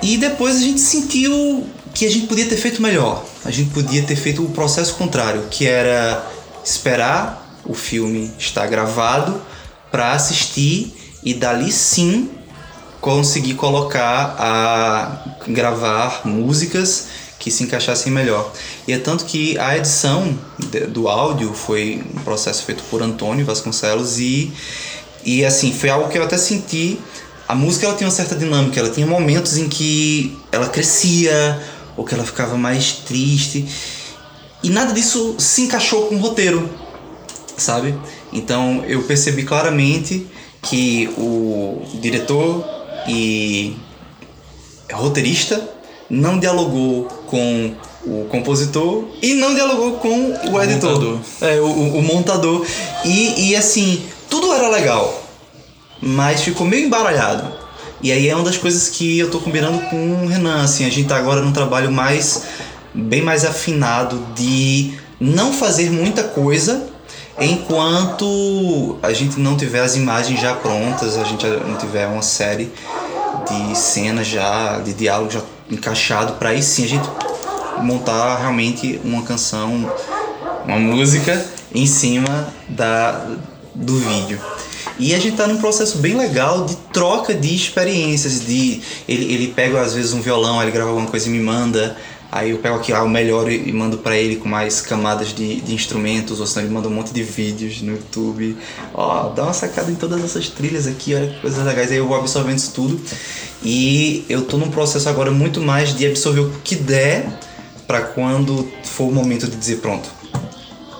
[0.00, 3.24] E depois a gente sentiu que a gente podia ter feito melhor.
[3.44, 6.28] A gente podia ter feito o processo contrário, que era
[6.64, 9.40] esperar o filme estar gravado
[9.90, 12.30] para assistir e dali sim
[13.00, 17.06] conseguir colocar a gravar músicas
[17.38, 18.50] que se encaixassem melhor.
[18.88, 20.36] E é tanto que a edição
[20.88, 24.52] do áudio foi um processo feito por Antônio Vasconcelos e
[25.26, 26.98] e assim, foi algo que eu até senti
[27.46, 31.62] a música ela tinha uma certa dinâmica, ela tinha momentos em que ela crescia
[31.96, 33.66] ou que ela ficava mais triste.
[34.62, 36.68] E nada disso se encaixou com o roteiro,
[37.56, 37.94] sabe?
[38.32, 40.26] Então eu percebi claramente
[40.62, 42.64] que o diretor
[43.06, 43.76] e
[44.92, 45.74] roteirista
[46.08, 47.74] não dialogou com
[48.06, 51.20] o compositor e não dialogou com o, o editor, montador.
[51.40, 52.66] É, o, o, montador.
[53.04, 55.22] E, e assim, tudo era legal,
[56.00, 57.63] mas ficou meio embaralhado.
[58.04, 60.90] E aí é uma das coisas que eu tô combinando com o Renan, assim, a
[60.90, 62.42] gente tá agora num trabalho mais
[62.92, 66.86] bem mais afinado de não fazer muita coisa
[67.40, 72.70] enquanto a gente não tiver as imagens já prontas, a gente não tiver uma série
[73.48, 75.40] de cenas já, de diálogo já
[75.70, 77.08] encaixado para aí sim a gente
[77.80, 79.90] montar realmente uma canção,
[80.66, 81.42] uma música
[81.74, 83.28] em cima da,
[83.74, 84.38] do vídeo.
[84.98, 89.48] E a gente tá num processo bem legal de troca de experiências, de ele, ele
[89.48, 91.96] pega às vezes um violão, ele grava alguma coisa e me manda,
[92.34, 95.72] Aí eu pego aqui o melhor e mando para ele com mais camadas de, de
[95.72, 98.56] instrumentos, ou senão ele manda um monte de vídeos no YouTube.
[98.92, 101.92] Ó, dá uma sacada em todas essas trilhas aqui, olha que coisas legais.
[101.92, 103.00] Aí eu vou absorvendo isso tudo.
[103.62, 107.24] E eu tô num processo agora muito mais de absorver o que der
[107.86, 110.10] para quando for o momento de dizer pronto,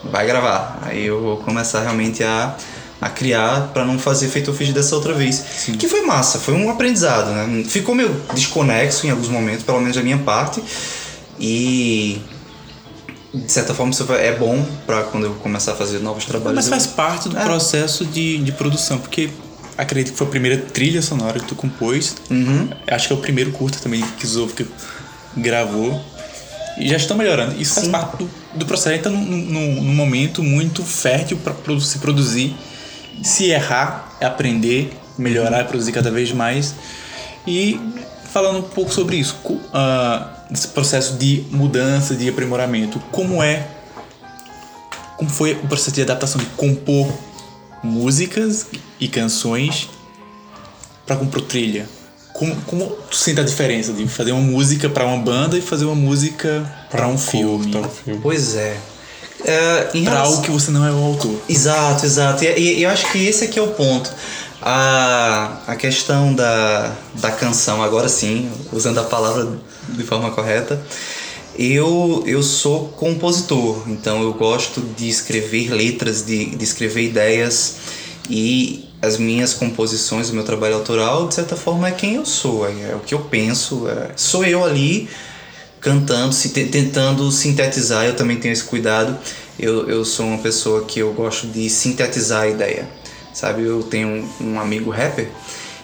[0.04, 0.78] vai gravar.
[0.82, 2.56] Aí eu vou começar realmente a
[3.04, 5.34] a criar para não fazer feito eu fiz dessa outra vez.
[5.34, 5.74] Sim.
[5.74, 7.62] Que foi massa, foi um aprendizado, né?
[7.64, 10.62] Ficou meio desconexo em alguns momentos, pelo menos da minha parte.
[11.38, 12.20] E
[13.32, 16.54] de certa forma isso é bom pra quando eu começar a fazer novos trabalhos.
[16.56, 17.44] Mas eu- faz parte do É.
[17.44, 19.28] processo de, de produção, porque
[19.76, 22.16] acredito que foi a primeira trilha sonora que tu compôs.
[22.30, 22.68] Uhum.
[22.86, 24.64] Acho que é o primeiro curta também que Zovka
[25.36, 26.00] gravou.
[26.78, 27.60] E já estão melhorando.
[27.60, 27.92] Isso faz Sim.
[27.92, 29.02] parte do, do processo.
[29.02, 32.54] Tá num, num- num momento muito fértil para se produzir.
[33.22, 36.74] Se errar, é aprender, melhorar e produzir cada vez mais.
[37.46, 37.80] E
[38.32, 39.36] falando um pouco sobre isso,
[39.72, 43.68] ah, esse processo de mudança, de aprimoramento, como é
[45.16, 47.12] como foi o processo de adaptação de compor
[47.82, 48.66] músicas
[48.98, 49.88] e canções
[51.06, 51.88] para compor trilha?
[52.32, 55.84] Como, como tu sente a diferença de fazer uma música para uma banda e fazer
[55.84, 57.16] uma música para um
[57.80, 58.20] um filme.
[58.20, 58.76] Pois é.
[59.44, 61.34] É, em Para relação- algo que você não é o autor.
[61.48, 62.44] Exato, exato.
[62.44, 64.10] E, e eu acho que esse aqui é o ponto.
[64.62, 69.48] A, a questão da, da canção, agora sim, usando a palavra
[69.90, 70.80] de forma correta,
[71.58, 77.74] eu, eu sou compositor, então eu gosto de escrever letras, de, de escrever ideias
[78.28, 82.66] e as minhas composições, o meu trabalho autoral, de certa forma, é quem eu sou,
[82.66, 85.08] é, é o que eu penso, é- sou eu ali
[85.84, 89.16] cantando, se te- tentando sintetizar, eu também tenho esse cuidado.
[89.60, 92.88] Eu, eu sou uma pessoa que eu gosto de sintetizar a ideia,
[93.32, 93.62] sabe?
[93.62, 95.28] Eu tenho um, um amigo rapper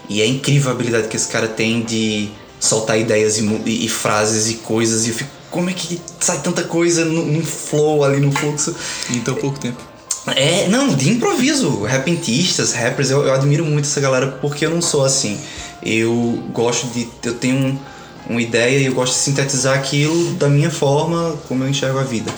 [0.08, 3.88] e é incrível a habilidade que esse cara tem de soltar ideias e, e- e
[3.88, 8.18] frases e coisas e eu fico, como é que sai tanta coisa num flow ali
[8.20, 8.74] no fluxo?
[9.10, 9.78] Em tão pouco tempo.
[10.36, 11.82] É, não, de improviso.
[11.82, 15.38] Repentistas, rappers, eu, eu admiro muito essa galera porque eu não sou assim.
[15.82, 17.08] Eu gosto de.
[17.24, 17.78] Eu tenho um-
[18.30, 22.04] uma ideia e eu gosto de sintetizar aquilo da minha forma, como eu enxergo a
[22.04, 22.32] vida.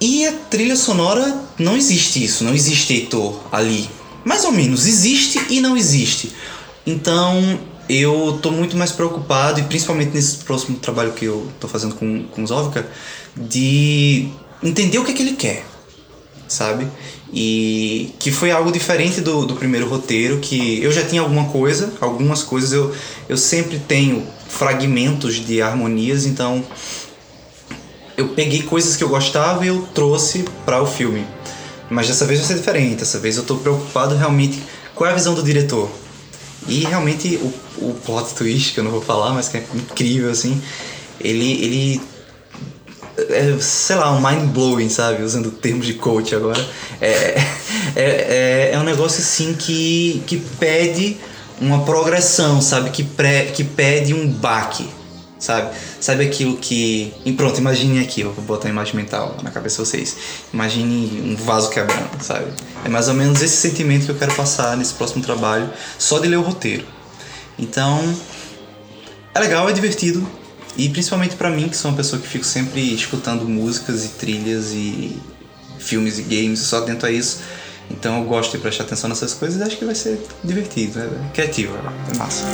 [0.00, 3.88] E a trilha sonora não existe isso, não existe Heitor ali.
[4.24, 6.32] Mais ou menos, existe e não existe.
[6.86, 11.94] Então eu tô muito mais preocupado, e principalmente nesse próximo trabalho que eu tô fazendo
[11.94, 12.88] com, com o Zovka,
[13.36, 14.28] de
[14.62, 15.64] entender o que é que ele quer
[16.48, 16.86] sabe?
[17.32, 21.92] E que foi algo diferente do, do primeiro roteiro, que eu já tinha alguma coisa,
[22.00, 22.94] algumas coisas eu,
[23.28, 24.24] eu sempre tenho
[24.58, 26.64] fragmentos de harmonias, então
[28.16, 31.26] eu peguei coisas que eu gostava e eu trouxe para o filme.
[31.90, 34.60] Mas dessa vez vai ser diferente, dessa vez eu tô preocupado realmente
[34.94, 35.88] qual é a visão do diretor.
[36.66, 40.30] E realmente o, o plot twist, que eu não vou falar, mas que é incrível
[40.30, 40.60] assim,
[41.20, 42.00] ele, ele
[43.16, 45.22] é, sei lá, um mind blowing, sabe?
[45.22, 46.66] Usando termos de coach agora.
[47.00, 47.40] É, é,
[47.94, 51.18] é, é um negócio assim que, que pede
[51.60, 52.90] uma progressão, sabe?
[52.90, 54.88] Que, pré, que pede um baque,
[55.38, 55.76] sabe?
[56.00, 57.12] Sabe aquilo que.
[57.24, 60.16] E pronto, imagine aqui, vou botar a imagem mental na cabeça de vocês.
[60.52, 62.46] Imagine um vaso quebrando, sabe?
[62.84, 66.28] É mais ou menos esse sentimento que eu quero passar nesse próximo trabalho, só de
[66.28, 66.84] ler o roteiro.
[67.58, 68.14] Então,
[69.34, 70.26] é legal, é divertido.
[70.76, 74.72] E principalmente pra mim, que sou uma pessoa que fico sempre escutando músicas e trilhas
[74.72, 75.18] e
[75.78, 77.40] filmes e games, só atento a isso.
[77.90, 81.08] Então eu gosto de prestar atenção nessas coisas e acho que vai ser divertido, é
[81.32, 81.76] criativo,
[82.12, 82.44] é massa.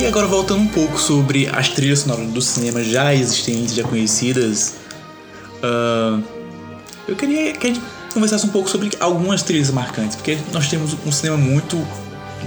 [0.00, 4.74] E agora voltando um pouco sobre as trilhas sonoras do cinema já existentes, já conhecidas,
[5.62, 6.20] ah,
[7.06, 7.80] eu queria que a gente
[8.12, 11.76] conversasse um pouco sobre algumas trilhas marcantes, porque nós temos um cinema muito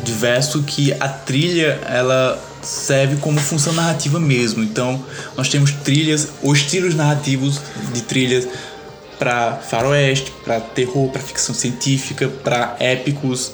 [0.03, 4.63] diverso que a trilha ela serve como função narrativa mesmo.
[4.63, 5.03] Então
[5.35, 7.59] nós temos trilhas, os estilos narrativos
[7.93, 8.47] de trilhas
[9.19, 13.51] para faroeste, para terror, para ficção científica, para épicos.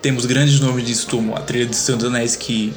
[0.00, 2.72] Temos grandes nomes disso, como a trilha de Senhor dos Anéis, que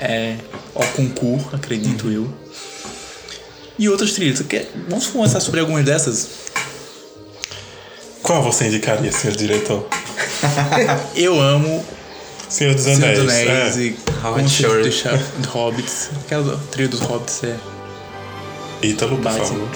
[0.00, 0.36] é
[0.74, 2.32] ao concurso, acredito eu.
[3.78, 4.40] E outras trilhas.
[4.42, 6.28] Quer- Vamos conversar sobre algumas dessas?
[8.22, 9.86] Qual você indicaria, senhor diretor?
[11.14, 11.84] Eu amo
[12.48, 13.18] Senhor dos Senhor Anéis.
[13.18, 13.80] dos Anéis é.
[13.80, 14.82] e Howard Shore.
[15.38, 16.08] do Hobbits.
[16.24, 17.56] Aquela trilha dos Hobbits é
[18.82, 19.68] Ítalo, por favor.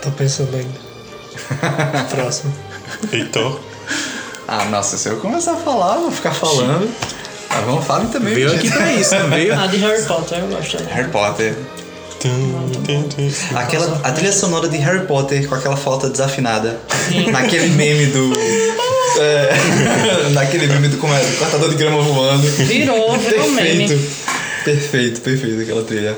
[0.00, 2.06] Tô pensando ainda.
[2.08, 2.54] Próximo.
[3.12, 3.60] Heitor.
[4.46, 6.88] Ah, nossa, se eu começar a falar, eu vou ficar falando.
[7.48, 8.34] Mas vamos falar também.
[8.34, 9.58] Veio aqui pra isso, não veio?
[9.58, 10.76] A de Harry Potter eu gosto.
[10.84, 11.56] Harry Potter.
[13.54, 16.80] Aquela, a trilha sonora de Harry Potter com aquela falta desafinada.
[17.30, 18.32] Naquele meme do.
[19.18, 22.42] É, naquele meme do, como é, do cortador de grama voando.
[22.42, 23.88] Virou, virou meme.
[23.88, 24.24] Perfeito.
[24.64, 26.16] Perfeito, perfeito aquela trilha.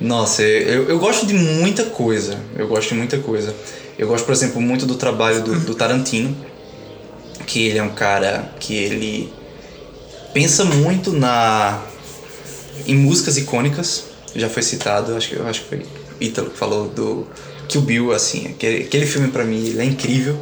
[0.00, 2.38] Nossa, eu, eu gosto de muita coisa.
[2.56, 3.54] Eu gosto de muita coisa.
[3.98, 6.36] Eu gosto, por exemplo, muito do trabalho do, do Tarantino.
[7.46, 9.32] Que ele é um cara que ele
[10.32, 11.82] pensa muito na
[12.86, 14.04] em músicas icônicas.
[14.34, 15.82] Já foi citado, acho que acho que foi
[16.20, 17.26] Ítalo que falou do
[17.68, 20.38] Kill Bill, assim, aquele, aquele filme pra mim ele é incrível.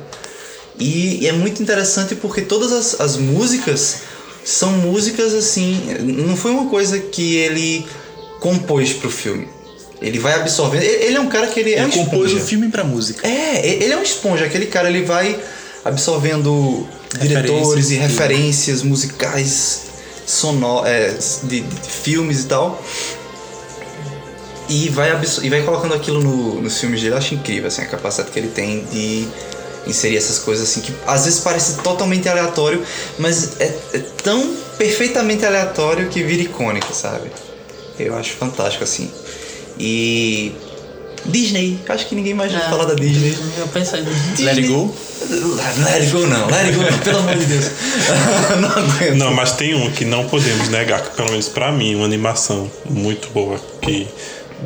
[0.80, 3.98] E, e é muito interessante porque todas as, as músicas
[4.42, 5.78] são músicas assim.
[6.00, 7.86] Não foi uma coisa que ele
[8.40, 9.46] compôs pro filme.
[10.00, 10.82] Ele vai absorvendo.
[10.82, 13.28] Ele é um cara que ele, é Ele um compôs o filme pra música.
[13.28, 14.46] É, ele é um esponja.
[14.46, 15.38] Aquele cara ele vai
[15.84, 16.88] absorvendo
[17.20, 19.82] diretores e Referências, musicais
[20.26, 21.14] sonor, é,
[21.44, 22.82] de, de filmes e tal.
[24.70, 25.10] E vai,
[25.42, 27.14] e vai colocando aquilo no, nos filmes dele.
[27.14, 29.28] Eu acho incrível assim, a capacidade que ele tem de
[29.86, 32.82] inserir essas coisas assim que às vezes parece totalmente aleatório,
[33.18, 37.30] mas é, é tão perfeitamente aleatório que vira icônico, sabe?
[37.98, 39.10] Eu acho fantástico assim.
[39.78, 40.52] E
[41.26, 43.36] Disney, acho que ninguém mais vai falar da Disney.
[43.58, 44.00] Eu pensei.
[44.38, 44.94] Let It Go.
[45.84, 47.66] Let it go não, let it go não, pelo amor de Deus.
[48.60, 49.14] não aguento.
[49.16, 52.70] Não, mas tem um que não podemos negar, que pelo menos pra mim, uma animação
[52.88, 54.08] muito boa, que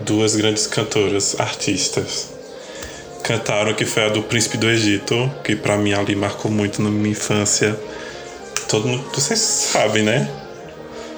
[0.04, 2.28] duas grandes cantoras, artistas,
[3.24, 6.90] cantaram, que foi a do Príncipe do Egito, que pra mim ali marcou muito na
[6.90, 7.76] minha infância.
[8.68, 10.28] Todo mundo, vocês sabem, né?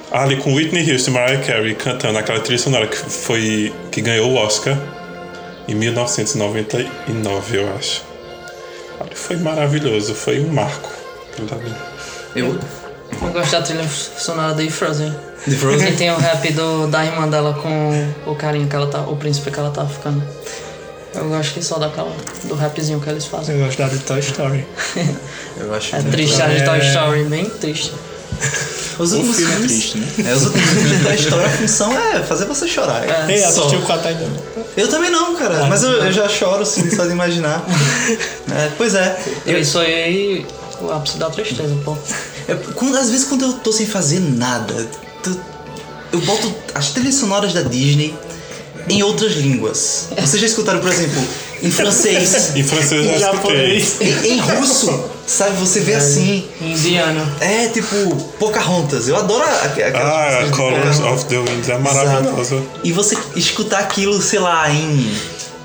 [0.09, 4.31] Ali com Whitney Houston e Mariah Carey cantando aquela trilha sonora que foi que ganhou
[4.31, 4.77] o Oscar
[5.67, 8.03] em 1999, eu acho.
[9.01, 10.89] Ali foi maravilhoso, foi um marco.
[12.33, 12.57] Eu,
[13.21, 15.13] Eu gosto da trilha sonora de Frozen.
[15.43, 15.89] The Frozen?
[15.89, 19.01] E tem o rap do, da irmã dela com o carinha que ela tá.
[19.01, 20.23] O príncipe que ela tá ficando.
[21.17, 22.15] Eu gosto que só daquela.
[22.45, 23.55] do rapzinho que eles fazem.
[23.57, 24.65] Eu gosto da de Toy Story.
[25.57, 26.87] eu acho É triste, a de Toy É.
[26.89, 27.91] Story, bem triste.
[28.99, 30.07] Os O últimos filme é filmes- triste, né?
[30.31, 33.03] É, os últimos filmes da história, a função é fazer você chorar.
[33.07, 33.31] É.
[33.31, 34.25] Ei, assistiu o 4 ainda?
[34.75, 35.65] Eu também não, cara.
[35.65, 37.63] mas eu, eu já choro, assim, só de imaginar.
[38.49, 39.19] É, pois é.
[39.45, 40.45] Eu, Isso aí.
[40.81, 41.97] O ápice da tristeza, pô.
[42.47, 44.87] eu- quando- às vezes quando eu tô sem fazer nada,
[45.23, 45.39] tu-
[46.13, 48.15] eu boto as trilhas sonoras da Disney
[48.89, 50.07] em outras línguas.
[50.19, 51.21] Vocês já escutaram, por exemplo,
[51.61, 53.95] em francês, Em francês Em já japonês.
[54.01, 55.57] em, em russo, sabe?
[55.57, 56.45] Você vê assim.
[56.61, 57.27] Indiano.
[57.41, 59.07] É tipo Pocahontas.
[59.07, 62.55] Eu adoro a, a, aquelas Ah, de Colors of the Winds é maravilhosa.
[62.55, 62.63] Exato.
[62.83, 65.11] E você escutar aquilo, sei lá, em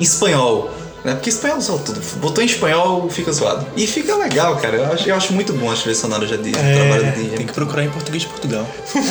[0.01, 0.71] espanhol.
[1.05, 1.15] Né?
[1.15, 2.01] Porque espanhol zoa tudo.
[2.21, 3.67] Botou em espanhol, fica zoado.
[3.77, 4.77] E fica legal, cara.
[4.77, 7.47] Eu acho, eu acho muito bom as trilhas sonoras da Disney, É, trabalho da Tem
[7.47, 8.67] que procurar em português de Portugal.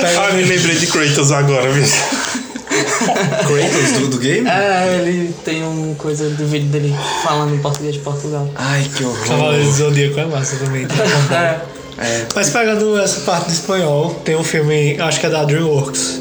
[0.00, 1.84] Ah, me lembrei de Kratos agora, viu?
[3.46, 4.48] Kratos do, do game?
[4.48, 8.48] É, ele tem uma coisa do vídeo dele falando em português de Portugal.
[8.56, 9.26] Ai, que horror.
[9.26, 10.86] Cavaleiro do Zodíaco é massa também.
[10.86, 10.94] tá?
[12.00, 12.04] É.
[12.06, 16.20] É, Mas pegando essa parte do espanhol, tem um filme, acho que é da DreamWorks.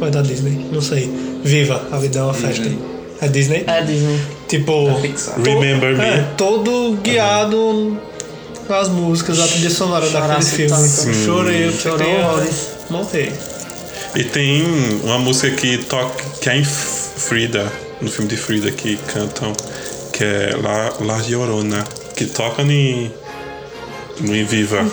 [0.00, 0.68] Ou é da Disney?
[0.70, 1.10] Não sei.
[1.42, 2.70] Viva, a vida é uma festa.
[3.20, 3.64] É Disney?
[3.66, 4.20] É Disney.
[4.46, 4.84] Tipo.
[4.88, 6.04] To- Remember Me.
[6.04, 7.98] É, todo guiado
[8.68, 10.70] nas músicas, a trilha sonora daquele filme.
[10.70, 11.14] tanto.
[11.24, 12.68] Chorei, eu horrores.
[12.88, 13.32] morrer.
[14.16, 14.64] E tem
[15.04, 19.52] uma música que toca, que é em Frida, no filme de Frida, que cantam,
[20.10, 21.84] que é La, La Llorona,
[22.16, 23.12] que toca em,
[24.20, 24.86] no Em Viva.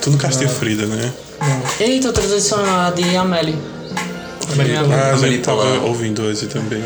[0.00, 1.12] Tudo Castilho Frida, né?
[1.80, 3.58] Eita, outra trilha sonora de Amélie.
[4.52, 4.94] Amélie Amélie.
[4.94, 6.84] Ah, a gente tava ouvindo hoje também.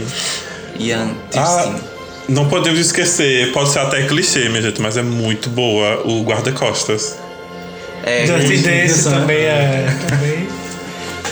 [0.78, 1.78] Ian Ah,
[2.26, 7.16] não podemos esquecer, pode ser até clichê, minha gente, mas é muito boa, o Guarda-Costas.
[8.02, 9.86] É, Dance também é.
[10.08, 10.55] Também.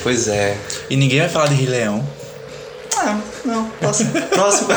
[0.05, 0.57] Pois é.
[0.90, 2.07] E ninguém vai falar de Rei Leão.
[2.95, 4.12] Ah, não, próximo.
[4.29, 4.69] próximo.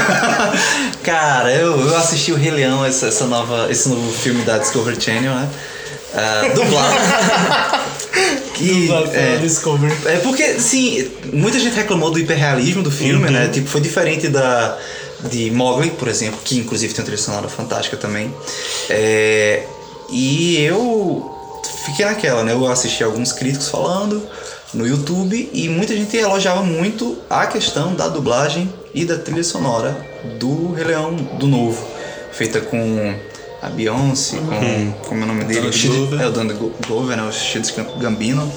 [1.04, 5.00] Cara, eu, eu assisti o Rei Leão, essa, essa nova, esse novo filme da Discovery
[5.00, 5.50] Channel, né?
[6.16, 6.96] Ah, dublado.
[8.56, 9.94] que, é, Discovery.
[10.06, 13.50] é porque, sim, muita gente reclamou do hiperrealismo do filme, né?
[13.50, 14.78] Tipo, foi diferente da
[15.30, 18.34] de Mowgli, por exemplo, que inclusive tem uma trilha sonora fantástica também.
[18.90, 19.66] É,
[20.10, 21.30] e eu
[21.86, 22.54] fiquei naquela, né?
[22.54, 24.26] Eu assisti alguns críticos falando
[24.74, 29.96] no YouTube e muita gente elogiava muito a questão da dublagem e da trilha sonora
[30.40, 31.86] do Rei Leão do novo,
[32.32, 33.16] feita com
[33.62, 36.22] a Beyoncé, com como é o nome dele, Donald Glover.
[36.22, 37.24] é o Donald Glo- Glover, né?
[37.24, 38.52] O Shields Gambino.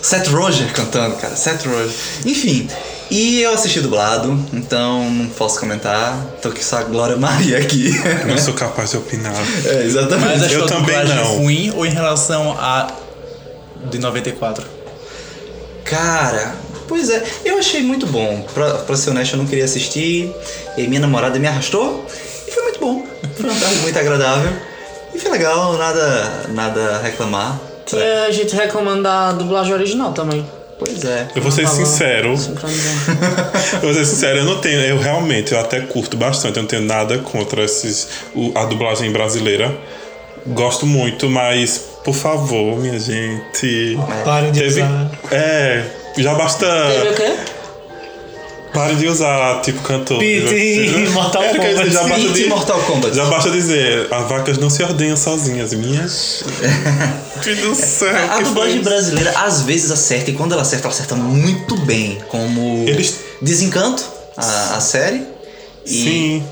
[0.00, 1.36] Seth Roger cantando, cara.
[1.36, 1.90] Seth Roger.
[2.26, 2.68] Enfim,
[3.08, 6.18] e eu assisti dublado, então não posso comentar.
[6.42, 7.90] Tô com só a Glória Maria aqui.
[8.26, 9.32] Não sou capaz de opinar.
[9.64, 10.26] é, exatamente.
[10.28, 11.36] Mas achou Eu a também dublagem não.
[11.38, 12.88] ruim ou em relação a
[13.90, 14.64] de 94?
[15.84, 16.54] Cara,
[16.88, 18.44] pois é, eu achei muito bom.
[18.54, 20.32] Pra, pra ser honesto, eu não queria assistir.
[20.76, 22.06] E minha namorada me arrastou.
[22.46, 23.06] E foi muito bom.
[23.36, 24.52] Foi uma tarde muito agradável.
[25.14, 27.60] E foi legal, nada, nada a reclamar.
[27.84, 30.46] Tinha gente reclamando da dublagem original também.
[30.78, 31.28] Pois é.
[31.36, 32.30] Eu vou ser sincero,
[33.74, 36.68] eu vou ser sincero, eu não tenho, eu realmente, eu até curto bastante, eu não
[36.68, 39.76] tenho nada contra esses, o- a dublagem brasileira.
[40.44, 43.98] Gosto muito, mas, por favor, minha gente.
[44.24, 45.10] Parem de Teve, usar.
[45.30, 45.84] é,
[46.18, 46.66] já basta.
[46.66, 47.36] Teve o quê?
[48.72, 50.18] Pare de usar, tipo, cantor.
[50.18, 51.90] Pete, Mortal É, Kombat.
[51.90, 53.14] já basta de- Mortal Kombat.
[53.14, 55.74] Já basta dizer, as vacas não se ordenham sozinhas.
[55.74, 56.42] Minhas.
[57.44, 58.08] Deus do céu.
[58.30, 62.18] A que dublagem brasileira às vezes acerta, e quando ela acerta, ela acerta muito bem.
[62.28, 64.02] Como Eles- Desencanto,
[64.38, 65.22] a, a série.
[65.84, 66.44] E, Sim.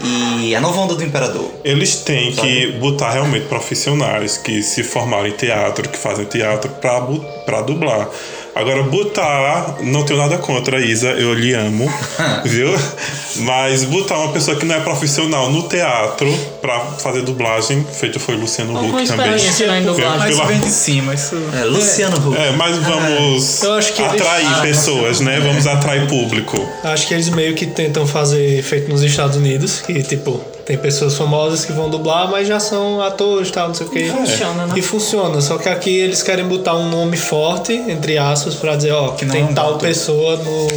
[0.43, 1.51] e a nova onda do Imperador.
[1.62, 7.01] Eles têm que botar realmente profissionais que se formaram em teatro, que fazem teatro pra,
[7.47, 8.09] pra dublar.
[8.55, 11.90] Agora, botar, não tenho nada contra, Isa, eu lhe amo,
[12.44, 12.68] viu?
[13.36, 16.28] Mas botar uma pessoa que não é profissional no teatro
[16.61, 19.34] pra fazer dublagem, feito foi Luciano Huck também.
[19.36, 20.18] experiência né, em dublagem.
[20.18, 21.36] Mas Pela- vem de cima, isso.
[21.59, 22.36] É, Luciano Huck.
[22.36, 25.40] É, mas vamos Eu acho que eles- atrair Ah, pessoas, né?
[25.40, 26.68] Vamos atrair público.
[26.82, 30.40] Acho que eles meio que tentam fazer feito nos Estados Unidos, que tipo,
[30.71, 33.91] tem pessoas famosas que vão dublar, mas já são atores e tal, não sei o
[33.91, 34.05] quê.
[34.05, 34.75] Funciona, né?
[34.77, 38.93] E funciona, só que aqui eles querem botar um nome forte, entre aspas, pra dizer,
[38.93, 40.68] ó, que não tem é tal pessoa no,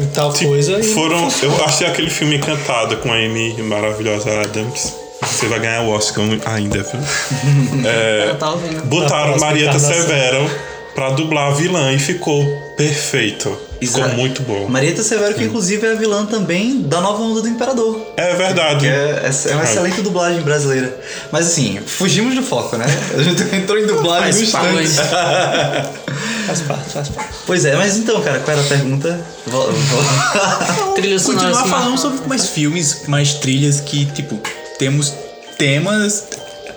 [0.00, 0.78] em tal coisa.
[0.78, 4.94] E Foram, eu achei aquele filme encantado com a Amy maravilhosa Adams.
[5.20, 7.00] Você vai ganhar o Oscar ainda, viu?
[7.84, 8.36] É,
[8.84, 9.76] botaram Marieta.
[9.80, 10.48] Severo
[10.94, 12.44] pra dublar a vilã e ficou
[12.76, 13.58] perfeito.
[13.80, 14.68] Ficou Exa- muito bom.
[14.68, 18.00] Marieta Severo, que inclusive é a vilã também da nova onda do Imperador.
[18.16, 18.86] É verdade.
[18.88, 20.96] É, é uma excelente dublagem brasileira.
[21.30, 22.86] Mas assim, fugimos do foco, né?
[23.18, 25.08] A gente entrou em dublagem no Faz instante.
[26.46, 27.30] faz parte, faz parte.
[27.46, 29.20] Pois é, mas então, cara, qual era a pergunta?
[29.46, 34.40] Vol- vol- Trilha sonora Continuar falando sobre mais filmes, mais trilhas que, tipo,
[34.78, 35.12] temos
[35.58, 36.24] temas.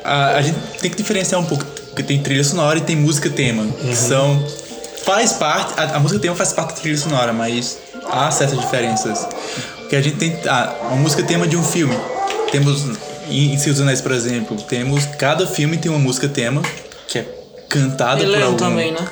[0.04, 3.30] A, a gente tem que diferenciar um pouco, porque tem trilha sonora e tem música
[3.30, 3.66] tema.
[3.82, 4.44] que São.
[5.10, 5.74] Faz parte.
[5.80, 7.78] A, a música tema faz parte da trilha sonora, mas
[8.12, 9.28] há certas diferenças.
[9.80, 10.38] Porque a gente tem.
[10.48, 11.98] Ah, uma música tema de um filme.
[12.52, 12.86] Temos.
[13.28, 15.06] Em, em Senhor dos Anéis, por exemplo, temos.
[15.18, 16.62] Cada filme tem uma música tema,
[17.08, 17.26] que é
[17.68, 18.58] cantada E por algum.
[18.58, 19.08] também, né?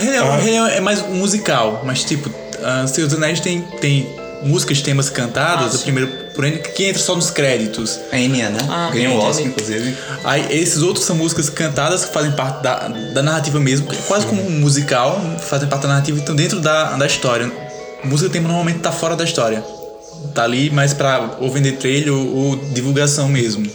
[0.00, 0.36] Rei Leão, Ah.
[0.36, 4.08] Leão é mais musical, mas tipo, uh, Senhor dos Anéis tem, tem
[4.42, 5.82] músicas, temas cantadas, Ah, o sim.
[5.84, 7.98] primeiro, porém, que entra só nos créditos.
[8.10, 8.58] a Enya, né?
[8.68, 9.24] Ah, Ganhou o.
[9.24, 9.96] Oscar, inclusive.
[10.24, 14.26] Aí esses outros são músicas cantadas que fazem parte da, da narrativa mesmo, é quase
[14.26, 17.50] como um musical, fazem parte da narrativa e estão dentro da, da história.
[18.04, 19.62] Música tema normalmente tá fora da história.
[20.34, 23.68] Tá ali mais pra ou vender trailer ou, ou divulgação mesmo.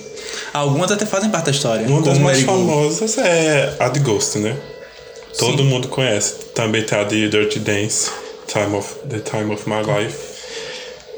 [0.53, 1.87] Algumas até fazem parte da história.
[1.87, 4.55] Uma das mais famosas é a de Ghost, né?
[5.37, 6.33] Todo mundo conhece.
[6.55, 8.09] Também tem a de Dirty Dance,
[8.47, 10.17] Time of, The Time of My Life.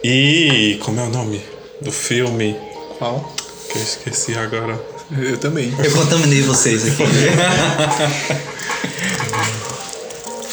[0.04, 1.42] E como é o nome
[1.82, 2.56] do filme?
[2.98, 3.34] Qual?
[3.70, 4.80] Que eu esqueci agora.
[5.18, 5.74] Eu também.
[5.84, 7.04] Eu contaminei vocês aqui.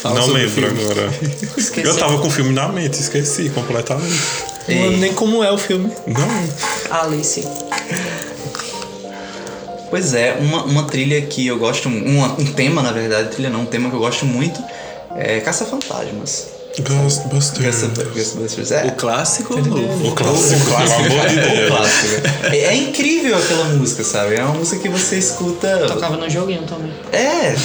[0.01, 0.83] Fala Não lembro filme.
[0.83, 1.09] agora.
[1.57, 1.87] Esqueci.
[1.87, 4.19] Eu tava com o filme na mente, esqueci completamente.
[4.67, 5.91] Não lembro nem como é o filme.
[6.05, 6.99] Não.
[7.01, 7.47] Alice.
[9.89, 13.61] Pois é, uma, uma trilha que eu gosto, uma, um tema na verdade, trilha não,
[13.61, 14.61] um tema que eu gosto muito
[15.15, 16.56] é Caça-Fantasmas.
[16.81, 17.83] Ghostbusters.
[18.13, 18.85] Ghostbusters, é.
[18.87, 20.07] O clássico ou o novo?
[20.07, 22.27] O clássico, pelo amor de O clássico.
[22.51, 24.35] É, é incrível aquela música, sabe?
[24.35, 25.85] É uma música que você escuta.
[25.87, 26.91] Tocava no joguinho também.
[27.11, 27.55] É,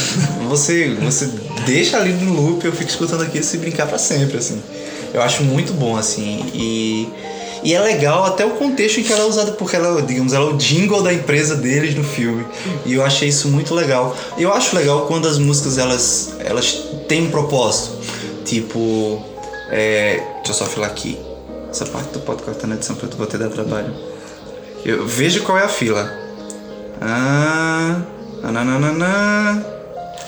[0.49, 1.31] você, você
[1.67, 4.61] deixa ali no loop, eu fico escutando aquilo se brincar pra sempre, assim.
[5.13, 6.45] Eu acho muito bom, assim.
[6.55, 7.09] E,
[7.63, 10.51] e é legal até o contexto em que ela é usada, porque ela, digamos, ela
[10.51, 12.47] é o jingle da empresa deles no filme.
[12.87, 14.17] E eu achei isso muito legal.
[14.39, 17.99] Eu acho legal quando as músicas elas, elas têm um propósito.
[18.45, 19.23] Tipo,
[19.71, 21.19] é, deixa eu só falar aqui.
[21.71, 23.95] Essa parte tu pode cortar na edição pra tu poder dar trabalho.
[24.85, 26.11] Eu vejo qual é a fila.
[27.01, 28.03] Ah,
[28.43, 29.65] nananana.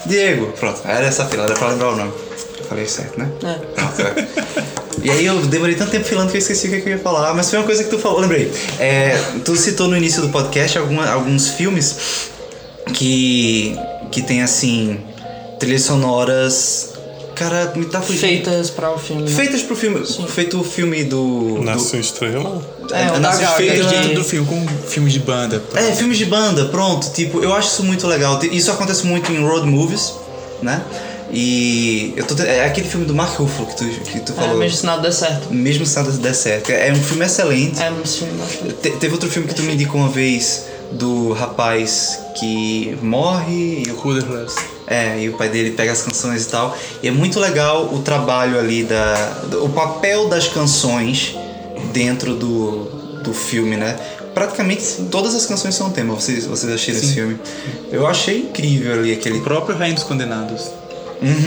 [0.07, 2.13] Diego, pronto, era essa fila, era pra lembrar o nome.
[2.59, 3.29] Eu falei certo, né?
[3.43, 3.55] É.
[3.75, 4.45] Pronto, é.
[5.03, 7.35] E aí eu demorei tanto tempo filando que eu esqueci o que eu ia falar,
[7.35, 8.51] mas foi uma coisa que tu falou, lembrei.
[8.79, 12.31] É, tu citou no início do podcast alguma, alguns filmes
[12.95, 13.79] que,
[14.11, 15.01] que tem assim,
[15.59, 16.94] trilhas sonoras.
[17.35, 18.21] Cara, me tá fugindo.
[18.21, 19.23] Feitas pra o filme.
[19.23, 19.31] né?
[19.31, 20.05] Feitas pro filme.
[20.29, 21.55] Feito o filme do.
[21.57, 22.63] do Nasce uma estrela.
[22.93, 25.63] É, o Nasce da Gaga, Feitas dentro do filme, como filmes de banda.
[25.75, 27.11] É, filmes de banda, pronto.
[27.13, 28.39] Tipo, eu acho isso muito legal.
[28.45, 30.13] Isso acontece muito em road movies,
[30.63, 30.83] né?
[31.33, 34.57] E eu tô, é aquele filme do Mark Ruffalo que tu, que tu É, falou.
[34.59, 35.53] mesmo se nada der certo.
[35.53, 36.71] Mesmo se nada der certo.
[36.71, 37.83] É um filme excelente.
[37.83, 38.33] É, um filme.
[38.81, 43.91] Te- teve outro filme que tu me indicou uma vez do rapaz que morre e
[44.87, 46.77] é, e o pai dele pega as canções e tal.
[47.03, 49.43] E é muito legal o trabalho ali da.
[49.63, 51.37] o papel das canções
[51.93, 52.85] dentro do,
[53.23, 53.99] do filme, né?
[54.35, 56.15] Praticamente todas as canções são tema.
[56.15, 57.39] Vocês, vocês assistiram esse filme?
[57.91, 59.39] Eu achei incrível ali aquele.
[59.39, 60.71] O próprio Rainha dos Condenados.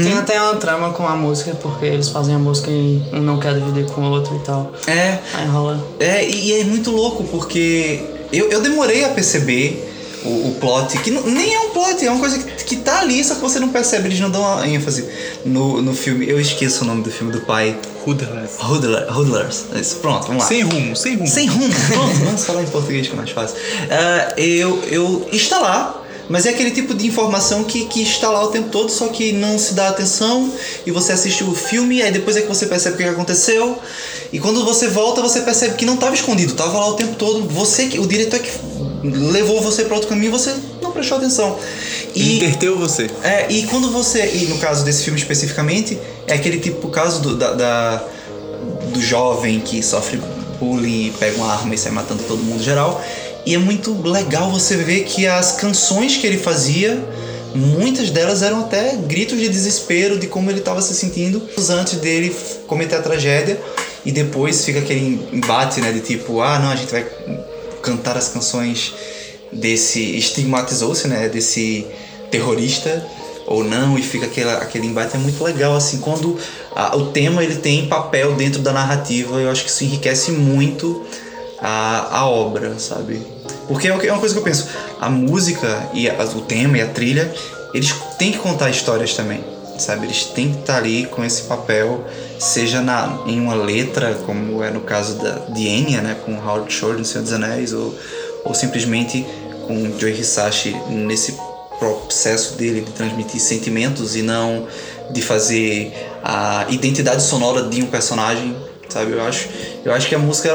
[0.01, 3.39] Tem até uma trama com a música, porque eles fazem a música e um não
[3.39, 4.71] quer dividir com o outro e tal.
[4.87, 5.85] É, Aí rola.
[5.99, 9.86] É, e, e é muito louco porque eu, eu demorei a perceber
[10.27, 12.99] o, o plot, que não- nem é um plot, é uma coisa que, que tá
[12.99, 15.07] ali, só que você não percebe, eles não dão uma ênfase
[15.45, 16.27] no, no filme.
[16.29, 17.75] Eu esqueço o nome do filme do pai.
[18.05, 18.51] Hoodlers.
[18.63, 19.65] Hoodler, Hoodlers.
[19.75, 20.47] Isso, pronto, vamos lá.
[20.47, 21.27] Sem rumo, sem rumo.
[21.27, 23.57] Sem rumo, pronto, vamos falar em português que é mais fácil.
[23.91, 25.96] Ah, eu, eu está lá,
[26.29, 29.31] mas é aquele tipo de informação que, que está lá o tempo todo, só que
[29.31, 30.51] não se dá atenção
[30.85, 33.77] e você assiste o filme, aí depois é que você percebe o que aconteceu.
[34.33, 37.47] E quando você volta, você percebe que não estava escondido, estava lá o tempo todo.
[37.47, 38.51] Você que o diretor que
[39.03, 41.57] levou você para outro caminho, você não prestou atenção.
[42.13, 43.09] E Interteu você.
[43.23, 44.25] é, e quando você.
[44.33, 45.97] E no caso desse filme especificamente,
[46.27, 48.03] é aquele tipo caso do, da, da-
[48.91, 50.19] do jovem que sofre
[50.59, 53.01] bullying, pega uma arma e sai matando todo mundo geral.
[53.47, 57.01] E é muito legal você ver que as canções que ele fazia,
[57.55, 62.35] muitas delas eram até gritos de desespero de como ele estava se sentindo antes dele
[62.67, 63.57] cometer a tragédia.
[64.05, 65.93] E depois fica aquele embate, né?
[65.93, 67.05] De tipo, ah, não, a gente vai
[67.81, 68.93] cantar as canções
[69.51, 70.01] desse.
[70.17, 71.29] estigmatizou-se, né?
[71.29, 71.85] Desse
[72.29, 73.05] terrorista
[73.45, 75.15] ou não, e fica aquele, aquele embate.
[75.15, 76.37] É muito legal, assim, quando
[76.75, 81.05] a- o tema ele tem papel dentro da narrativa, eu acho que isso enriquece muito
[81.61, 83.21] a, a obra, sabe?
[83.67, 84.67] Porque é é uma coisa que eu penso,
[84.99, 87.33] a música e a- o tema e a trilha,
[87.73, 89.43] eles têm que contar histórias também,
[89.77, 90.05] sabe?
[90.05, 92.03] Eles têm que estar ali com esse papel,
[92.39, 96.15] seja na, em uma letra, como é no caso da, de Enya, né?
[96.25, 97.93] Com Howard Shore no Senhor dos Anéis, ou,
[98.45, 99.25] ou simplesmente
[99.67, 101.35] com Joe Hisashi nesse
[101.77, 104.65] processo dele de transmitir sentimentos e não
[105.11, 105.93] de fazer
[106.23, 108.55] a identidade sonora de um personagem,
[108.89, 109.11] sabe?
[109.11, 109.47] Eu acho,
[109.85, 110.51] eu acho que a música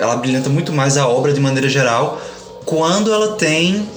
[0.00, 2.20] ela, brilhanta muito mais a obra de maneira geral
[2.64, 3.88] quando ela tem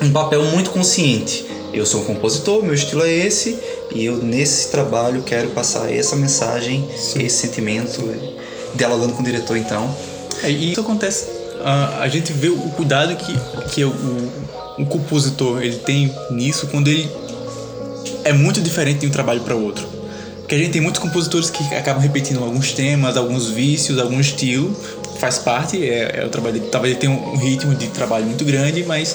[0.00, 1.44] um papel muito consciente.
[1.72, 3.58] Eu sou um compositor, meu estilo é esse
[3.94, 8.02] e eu nesse trabalho quero passar essa mensagem, esse sentimento,
[8.74, 9.94] dialogando com o diretor então.
[10.42, 11.26] É, e isso acontece.
[11.62, 13.34] ah, a gente vê o cuidado que,
[13.72, 13.92] que o,
[14.78, 17.08] o compositor ele tem nisso quando ele
[18.24, 19.86] é muito diferente de um trabalho para outro.
[20.38, 24.74] Porque a gente tem muitos compositores que acabam repetindo alguns temas, alguns vícios, algum estilo,
[25.20, 26.68] faz parte, é, é o trabalho dele.
[26.70, 29.14] Talvez ele tenha um ritmo de trabalho muito grande, mas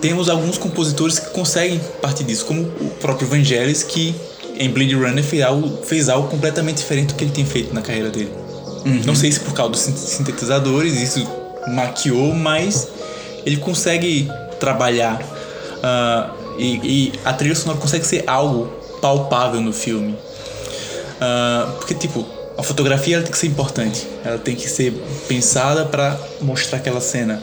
[0.00, 4.14] temos alguns compositores que conseguem partir disso, como o próprio Vangelis, que
[4.56, 7.80] em Blade Runner fez algo, fez algo completamente diferente do que ele tem feito na
[7.82, 8.32] carreira dele.
[9.04, 11.26] Não sei se por causa dos sin- sintetizadores isso
[11.68, 12.88] maquiou, mas
[13.44, 15.20] ele consegue trabalhar
[15.82, 18.66] ah, e, e a trilha sonora consegue ser algo
[19.00, 20.16] palpável no filme.
[21.20, 22.24] Ah, porque, tipo,
[22.58, 24.92] a fotografia ela tem que ser importante, ela tem que ser
[25.28, 27.40] pensada para mostrar aquela cena.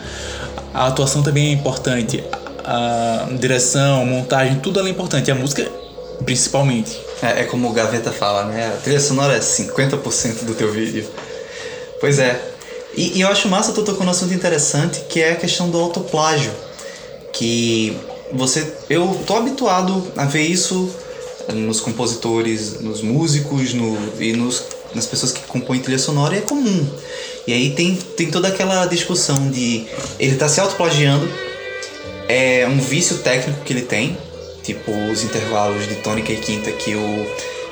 [0.74, 2.22] A atuação também é importante,
[2.66, 5.32] a, direção, montagem, tudo ela é importante.
[5.32, 5.66] A música,
[6.26, 7.00] principalmente.
[7.22, 8.74] É, é como o Gaveta fala, né?
[8.76, 11.08] A trilha sonora é 50% do teu vídeo.
[12.02, 12.52] Pois é.
[12.98, 15.80] E, e eu acho massa tu tocou num assunto interessante, que é a questão do
[15.80, 16.52] autoplágio.
[17.32, 17.98] Que
[18.34, 18.70] você...
[18.90, 20.94] Eu tô habituado a ver isso
[21.54, 24.64] nos compositores, nos músicos no, e nos,
[24.96, 26.88] nas pessoas que compõem trilha sonora, é comum.
[27.46, 29.86] E aí tem, tem toda aquela discussão de
[30.20, 31.30] ele tá se autoplagiando,
[32.28, 34.18] é um vício técnico que ele tem,
[34.64, 37.28] tipo os intervalos de tônica e quinta que o.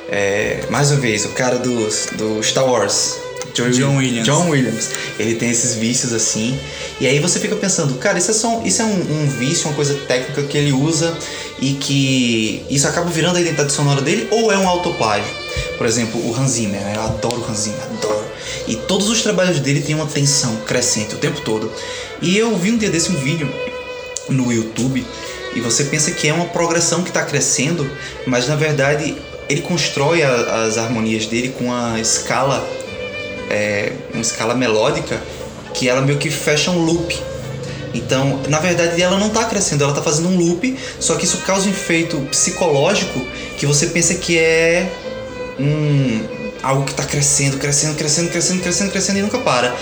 [0.09, 3.17] é, mais uma vez, o cara do, do Star Wars.
[3.53, 4.26] John, John Williams.
[4.26, 4.89] John Williams.
[5.19, 6.59] Ele tem esses vícios assim.
[6.99, 9.76] E aí você fica pensando, cara, isso é, só, isso é um, um vício, uma
[9.76, 11.15] coisa técnica que ele usa
[11.64, 15.32] e que isso acaba virando a identidade sonora dele ou é um autoplágio?
[15.78, 16.93] Por exemplo, o Hans Zimmer, né?
[16.97, 18.24] Eu adoro o Hans Zimmer, adoro.
[18.68, 21.72] E todos os trabalhos dele têm uma tensão crescente o tempo todo.
[22.22, 23.49] E eu vi um dia desse um vídeo
[24.30, 25.05] no YouTube
[25.55, 27.89] e você pensa que é uma progressão que está crescendo,
[28.26, 29.16] mas na verdade
[29.49, 32.66] ele constrói a- as harmonias dele com a escala,
[33.49, 35.22] é, uma escala melódica
[35.74, 37.18] que ela meio que fecha um loop.
[37.94, 41.38] Então, na verdade, ela não está crescendo, ela está fazendo um loop, só que isso
[41.39, 43.22] causa um efeito psicológico
[43.58, 44.91] que você pensa que é
[45.60, 49.76] um algo que está crescendo, crescendo, crescendo, crescendo, crescendo, crescendo e nunca para.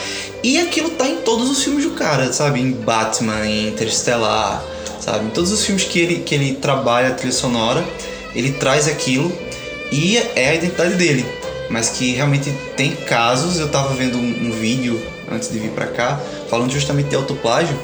[0.43, 2.59] E aquilo tá em todos os filmes do cara, sabe?
[2.59, 4.63] Em Batman, em Interstellar,
[4.99, 5.25] sabe?
[5.25, 7.85] Em todos os filmes que ele, que ele trabalha a trilha sonora,
[8.33, 9.31] ele traz aquilo
[9.91, 11.23] e é a identidade dele.
[11.69, 14.99] Mas que realmente tem casos, eu tava vendo um, um vídeo
[15.31, 17.77] antes de vir pra cá, falando justamente de autoplágio,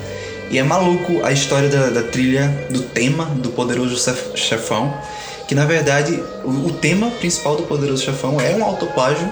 [0.49, 4.93] e é maluco a história da, da trilha, do tema do Poderoso Chef- Chefão,
[5.47, 9.27] que na verdade o, o tema principal do Poderoso Chefão é um autoplágio.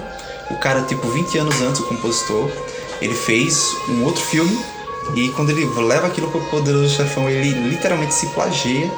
[0.50, 2.50] O cara, tipo, 20 anos antes, o compositor,
[3.02, 4.56] ele fez um outro filme
[5.16, 8.90] e quando ele leva aquilo pro Poderoso Chefão, ele literalmente se plageia.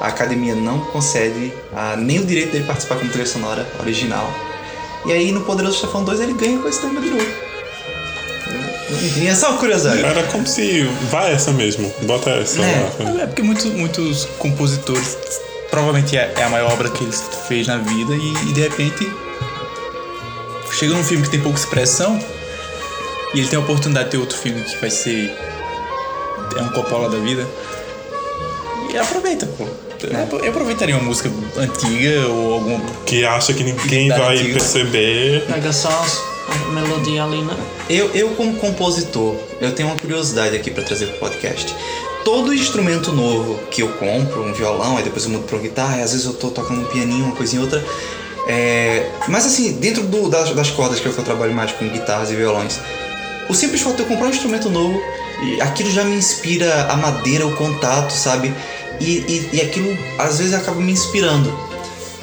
[0.00, 1.52] A academia não concede
[1.98, 4.28] nem o direito dele participar como trilha sonora original.
[5.06, 7.26] E aí no Poderoso Chefão 2 ele ganha com esse tema de novo.
[9.02, 10.04] Enfim, é só uma curiosidade.
[10.04, 10.82] Era como se.
[11.10, 12.92] Vai essa mesmo, bota essa É.
[13.00, 13.22] lá.
[13.22, 15.16] É porque muitos, muitos compositores,
[15.70, 17.12] provavelmente é é a maior obra que ele
[17.48, 19.10] fez na vida e, e de repente
[20.78, 22.18] chega num filme que tem pouca expressão
[23.32, 25.32] e ele tem a oportunidade de ter outro filme que vai ser
[26.56, 27.46] é um Coppola da vida
[28.92, 29.66] e aproveita, pô.
[30.42, 34.52] Eu, aproveitaria uma música antiga ou alguma Que acha que ninguém Da vai antiga.
[34.58, 35.44] perceber.
[35.46, 36.20] Pega só as-
[36.72, 37.56] melodia ali, né?
[37.88, 41.74] Eu, eu como compositor, eu tenho uma curiosidade aqui pra trazer pro podcast.
[42.24, 46.02] Todo instrumento novo que eu compro, um violão, aí depois eu mudo pra guitarra, e
[46.02, 47.84] às vezes eu tô tocando um pianinho, uma coisinha outra.
[48.48, 49.10] É...
[49.28, 52.30] Mas assim, dentro do- das, das cordas que eu, que eu trabalho mais com guitarras
[52.30, 52.78] e violões,
[53.48, 54.98] o simples fato de eu comprar um instrumento novo,
[55.60, 58.52] aquilo já me inspira a madeira, o contato, sabe?
[59.00, 61.52] E, e, e aquilo às vezes acaba me inspirando.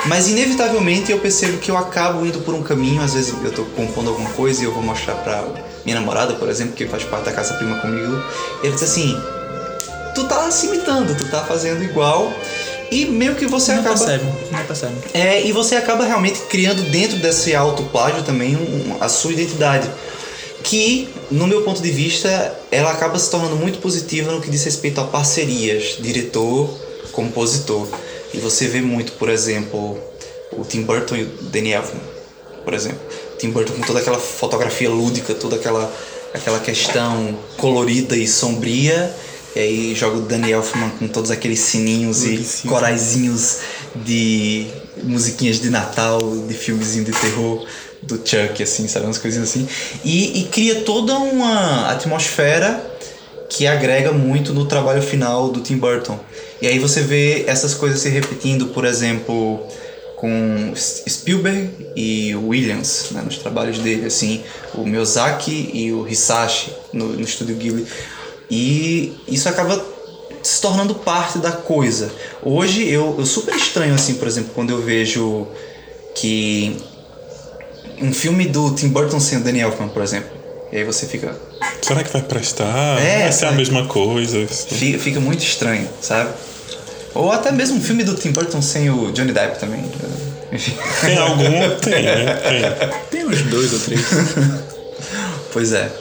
[0.05, 3.63] Mas inevitavelmente eu percebo que eu acabo indo por um caminho, às vezes eu tô
[3.63, 5.43] compondo alguma coisa e eu vou mostrar pra
[5.85, 8.21] minha namorada, por exemplo, que faz parte da casa prima comigo,
[8.63, 9.15] e ela diz assim:
[10.15, 12.31] "Tu tá se imitando, tu tá fazendo igual".
[12.91, 14.93] E meio que você não acaba percebe, não percebe.
[15.13, 19.89] é, e você acaba realmente criando dentro desse autoplágio também um- a sua identidade.
[20.61, 24.63] Que, no meu ponto de vista, ela acaba se tornando muito positiva no que diz
[24.65, 26.69] respeito a parcerias, diretor,
[27.13, 27.87] compositor.
[28.34, 29.97] E você vê muito, por exemplo,
[30.51, 32.01] o Tim Burton e o Danny Elfman,
[32.63, 32.99] por exemplo.
[33.38, 35.91] Tim Burton com toda aquela fotografia lúdica, toda aquela,
[36.34, 39.13] aquela questão colorida e sombria.
[39.55, 43.59] E aí joga o Danny Elfman com todos aqueles sininhos e coraizinhos
[43.95, 44.67] de
[45.03, 47.65] musiquinhas de Natal, de filmezinho de terror
[48.01, 49.05] do Chuck, assim, sabe?
[49.05, 49.67] Umas coisinhas assim.
[50.03, 52.82] E, e cria toda uma atmosfera
[53.49, 56.17] que agrega muito no trabalho final do Tim Burton.
[56.62, 59.66] E aí você vê essas coisas se repetindo, por exemplo,
[60.16, 64.43] com Spielberg e Williams, né, nos trabalhos dele, assim,
[64.76, 67.88] o Miyazaki e o Hisashi no, no estúdio Ghibli.
[68.49, 69.84] E isso acaba
[70.43, 72.12] se tornando parte da coisa.
[72.43, 75.47] Hoje eu, eu super estranho, assim, por exemplo, quando eu vejo
[76.14, 76.78] que
[77.99, 80.30] um filme do Tim Burton sem o Danny Elfman, por exemplo.
[80.72, 81.36] E aí você fica,
[81.82, 83.01] Será que vai prestar?
[83.01, 83.57] É, vai ser a sabe?
[83.57, 84.47] mesma coisa?
[84.47, 86.32] Fica, fica muito estranho, sabe?
[87.14, 89.84] Ou até mesmo um filme do Tim Burton sem o Johnny Depp também.
[90.51, 90.78] Enfim.
[91.01, 91.76] Tem algum?
[91.82, 92.36] Tem, né?
[93.09, 93.20] Tem.
[93.20, 94.01] Tem uns dois ou três.
[95.51, 95.91] Pois é.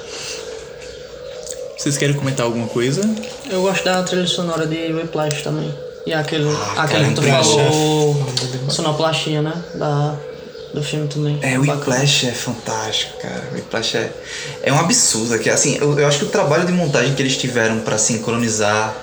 [1.76, 3.00] Vocês querem comentar alguma coisa?
[3.48, 5.74] Eu gosto da trilha sonora de Whiplash também.
[6.06, 8.26] E aquele, Ah, aquele cara, que tu falou,
[8.68, 9.52] sonoplastia, né?
[9.74, 10.16] Da,
[10.74, 11.38] do filme também.
[11.42, 11.62] É, o.
[11.62, 13.48] Whiplash é fantástico, cara.
[13.50, 14.12] O Whiplash é,
[14.62, 15.38] é um absurdo.
[15.38, 18.94] Que, assim, eu, eu acho que o trabalho de montagem que eles tiveram pra sincronizar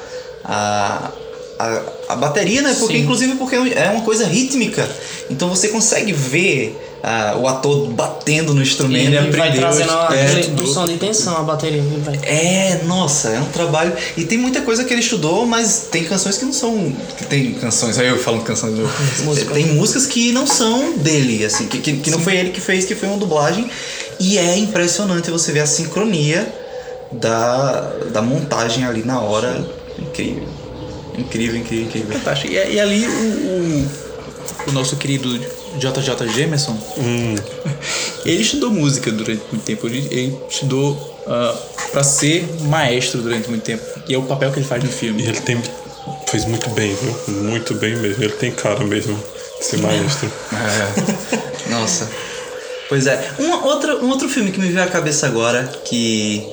[0.44, 1.12] a,
[1.60, 2.76] a, a bateria, né?
[2.80, 3.04] Porque, Sim.
[3.04, 4.88] inclusive, porque é uma coisa rítmica.
[5.30, 9.14] Então você consegue ver ah, o ator batendo no E instrumento.
[9.14, 11.84] ele vai trazendo é, aquele um som de tensão a bateria.
[12.04, 13.94] vai- É, nossa, é um trabalho.
[14.16, 16.94] E tem muita coisa que ele estudou, mas tem canções que não são.
[17.30, 18.90] Tem canções, aí eu falo canções do.
[19.26, 19.54] Música.
[19.54, 22.86] Tem músicas que não são dele, assim, que, que, que não foi ele que fez,
[22.86, 23.70] que foi uma dublagem.
[24.20, 26.52] E é impressionante você ver a sincronia
[27.12, 29.66] da, da montagem ali na hora.
[30.00, 30.44] Incrível.
[31.18, 32.18] Incrível, incrível, incrível.
[32.20, 32.54] Fantástico.
[32.54, 35.38] E, e ali o, o, o nosso querido
[35.78, 36.78] JJ Jameson,
[38.26, 39.88] ele estudou música durante muito tempo.
[39.88, 41.58] Ele, ele estudou uh,
[41.92, 43.84] para ser maestro durante muito tempo.
[44.08, 45.24] E é o papel que ele faz no E filme.
[45.24, 45.62] ele tem.
[46.30, 47.36] Fez muito bem, viu?
[47.44, 48.24] Muito bem mesmo.
[48.24, 49.18] Ele tem cara mesmo
[49.60, 50.32] de ser maestro.
[50.54, 51.70] É.
[51.70, 52.10] Nossa.
[52.90, 53.32] Pois é.
[53.40, 56.46] Um, outra, um outro filme que me veio à cabeça agora, que.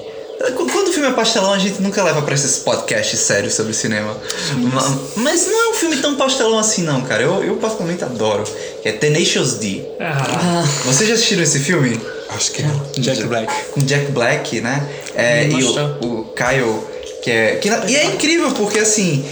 [1.04, 4.16] Filme é pastelão, a gente nunca leva pra esses podcasts sérios sobre cinema.
[4.56, 7.22] Ma- Mas não é um filme tão pastelão assim, não, cara.
[7.22, 8.42] Eu, eu particularmente adoro.
[8.82, 9.82] Que é Tenacious D.
[10.00, 12.00] Ah, Vocês já assistiram esse filme?
[12.30, 12.80] Acho que não.
[12.98, 13.52] Jack Black.
[13.72, 14.88] Com Jack Black, né?
[15.14, 16.80] É, e o, o Kyle,
[17.22, 17.56] que é.
[17.56, 19.22] Que, na- e é incrível porque assim,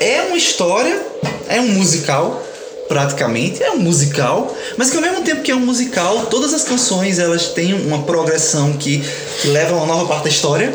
[0.00, 1.00] é uma história,
[1.48, 2.42] é um musical,
[2.88, 6.64] praticamente, é um musical, mas que ao mesmo tempo que é um musical, todas as
[6.64, 9.00] canções elas têm uma progressão que,
[9.40, 10.74] que leva a uma nova parte da história.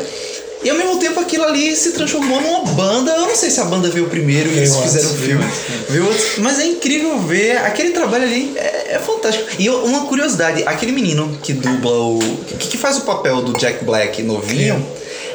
[0.66, 3.12] E ao mesmo tempo aquilo ali se transformou numa banda.
[3.12, 5.44] Eu não sei se a banda veio primeiro e eles fizeram o antes, filme.
[5.88, 6.08] veio.
[6.38, 7.58] Mas é incrível ver.
[7.58, 9.48] Aquele trabalho ali é, é fantástico.
[9.60, 12.18] E eu- uma curiosidade: aquele menino que dubla o.
[12.58, 14.84] que, que faz o papel do Jack Black novinho.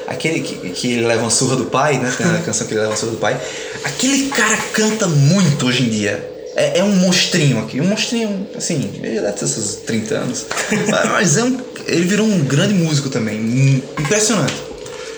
[0.05, 2.13] Aquele que, que ele leva uma surra do pai, né?
[2.17, 3.39] Tem a canção que ele leva uma surra do pai.
[3.85, 6.29] Aquele cara canta muito hoje em dia.
[6.57, 7.79] É, é um monstrinho aqui.
[7.79, 10.45] Um monstrinho, assim, ele deve ter seus 30 anos.
[11.13, 11.57] Mas é um,
[11.87, 13.81] ele virou um grande músico também.
[13.97, 14.70] Impressionante.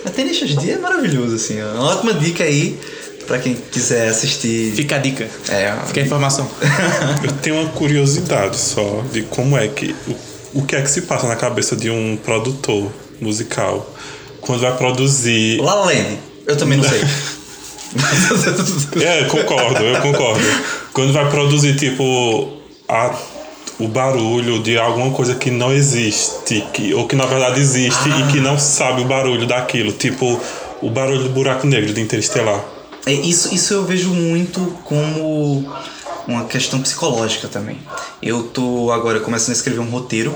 [0.04, 1.58] A Tenacious D é maravilhoso, assim.
[1.58, 2.78] É uma ótima dica aí
[3.26, 4.72] pra quem quiser assistir.
[4.74, 5.28] Fica a dica.
[5.48, 6.48] É, Fica a informação.
[7.24, 9.94] Eu tenho uma curiosidade só de como é que.
[10.06, 13.90] O, o que é que se passa na cabeça de um produtor musical.
[14.40, 15.60] Quando vai produzir.
[15.60, 16.18] La La Land.
[16.46, 17.00] Eu também não sei.
[19.00, 20.42] É, concordo, eu concordo.
[20.92, 23.16] Quando vai produzir, tipo, a,
[23.78, 28.32] o barulho de alguma coisa que não existe, que, ou que na verdade existe e
[28.32, 29.92] que não sabe o barulho daquilo.
[29.92, 30.40] Tipo,
[30.80, 32.62] o barulho do buraco negro de Interestelar.
[33.06, 35.66] É, isso, isso eu vejo muito como
[36.26, 37.78] uma questão psicológica também.
[38.22, 40.34] Eu tô agora começando a escrever um roteiro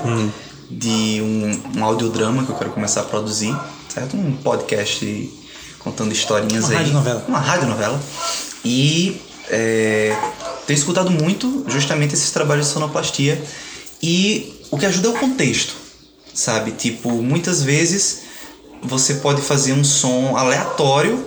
[0.69, 3.55] de um, um audiodrama que eu quero começar a produzir,
[3.87, 4.15] certo?
[4.15, 5.33] Um podcast
[5.79, 6.77] contando historinhas Uma aí.
[6.77, 7.25] radionovela.
[7.27, 7.99] Uma radionovela.
[8.63, 9.19] E
[9.49, 10.15] é,
[10.69, 13.41] tenho escutado muito justamente esses trabalhos de sonoplastia
[14.03, 15.73] e o que ajuda é o contexto,
[16.31, 16.73] sabe?
[16.73, 18.21] Tipo, muitas vezes
[18.83, 21.25] você pode fazer um som aleatório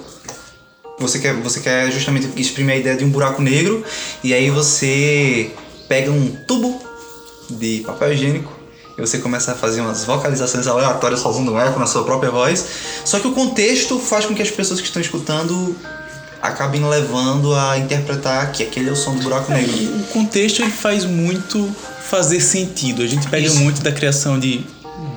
[0.96, 3.84] você quer, você quer justamente exprimir a ideia de um buraco negro
[4.22, 5.50] e aí você
[5.88, 6.80] pega um tubo
[7.50, 8.52] de papel higiênico
[8.96, 12.64] e você começa a fazer umas vocalizações aleatórias fazendo um eco na sua própria voz.
[13.04, 15.74] Só que o contexto faz com que as pessoas que estão escutando
[16.42, 19.72] acabem levando a interpretar que aquele é o som do buraco negro.
[20.00, 21.70] O contexto ele faz muito
[22.10, 23.02] fazer sentido.
[23.02, 23.60] A gente pega Isso.
[23.60, 24.64] muito da criação de,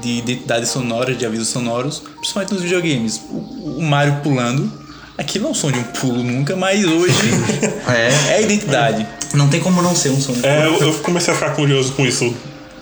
[0.01, 3.19] de identidades sonoras, de avisos sonoros, principalmente nos videogames.
[3.29, 4.71] O, o Mario pulando.
[5.17, 7.15] Aquilo não é um som de um pulo nunca, mas hoje
[7.87, 9.07] É, é a identidade.
[9.33, 11.93] não tem como não ser um som de É, eu, eu comecei a ficar curioso
[11.93, 12.35] com isso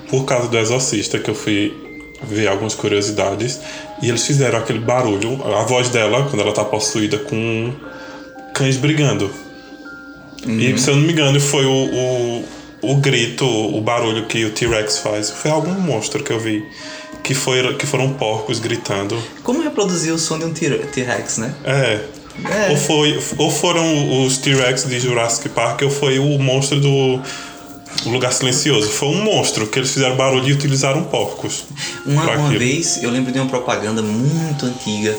[0.10, 1.72] por causa do Exorcista, que eu fui
[2.24, 3.60] ver algumas curiosidades.
[4.02, 7.72] E eles fizeram aquele barulho, a voz dela, quando ela tá possuída com
[8.54, 9.30] cães brigando.
[10.46, 12.46] E se eu não me engano, foi o, o,
[12.82, 15.30] o grito, o barulho que o T-Rex faz.
[15.30, 16.66] Foi algum monstro que eu vi.
[17.24, 19.18] Que, foi, que foram porcos gritando.
[19.44, 21.54] Como reproduzir o som de um T-Rex, né?
[21.64, 22.02] É.
[22.46, 22.72] É.
[22.72, 27.22] Ou, foi, ou foram os T-Rex de Jurassic Park, ou foi o monstro do
[28.06, 28.90] o Lugar Silencioso.
[28.90, 31.64] Foi um monstro que eles fizeram barulho e utilizaram porcos.
[32.06, 35.16] Uma, uma vez eu lembro de uma propaganda muito antiga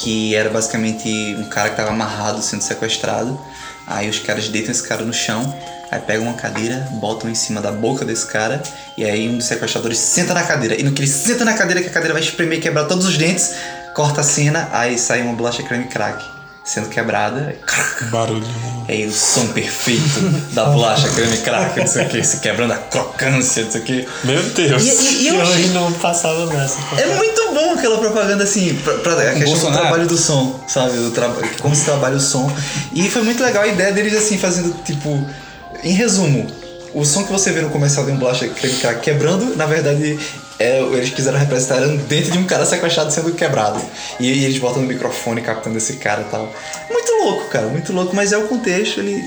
[0.00, 3.38] que era basicamente um cara que tava amarrado sendo sequestrado.
[3.86, 5.54] Aí os caras deitam esse cara no chão,
[5.90, 8.62] aí pegam uma cadeira, botam em cima da boca desse cara,
[8.96, 10.80] e aí um dos sequestradores senta na cadeira.
[10.80, 13.04] E no que ele senta na cadeira, que a cadeira vai espremer e quebrar todos
[13.06, 13.54] os dentes,
[13.94, 16.39] corta a cena, aí sai uma bolacha creme crack
[16.72, 17.56] sendo quebrada.
[18.10, 18.46] Barulho.
[18.88, 20.20] Aí o som perfeito
[20.52, 23.84] da bolacha creme crack, não sei o que, se quebrando a crocância, não sei o
[23.84, 24.08] que.
[24.24, 24.82] Meu Deus.
[24.82, 26.78] E, e- e Eu eu achei não passava nessa.
[27.00, 29.80] é muito bom aquela propaganda assim, pra, pra a questão do Bolsonaro.
[29.82, 30.98] trabalho do som, sabe?
[30.98, 32.50] O traba como se trabalha o som.
[32.92, 35.24] E foi muito legal a ideia deles assim, fazendo tipo.
[35.82, 36.46] Em resumo,
[36.94, 40.18] o som que você vê no comercial de um bolacha creme crack quebrando, na verdade,
[40.60, 43.80] é, eles quiseram representar dente de um cara sequestrado sendo quebrado.
[44.20, 46.52] E, e eles botam no microfone captando esse cara e tal.
[46.90, 49.24] Muito louco, cara, muito louco, mas é o contexto, ele,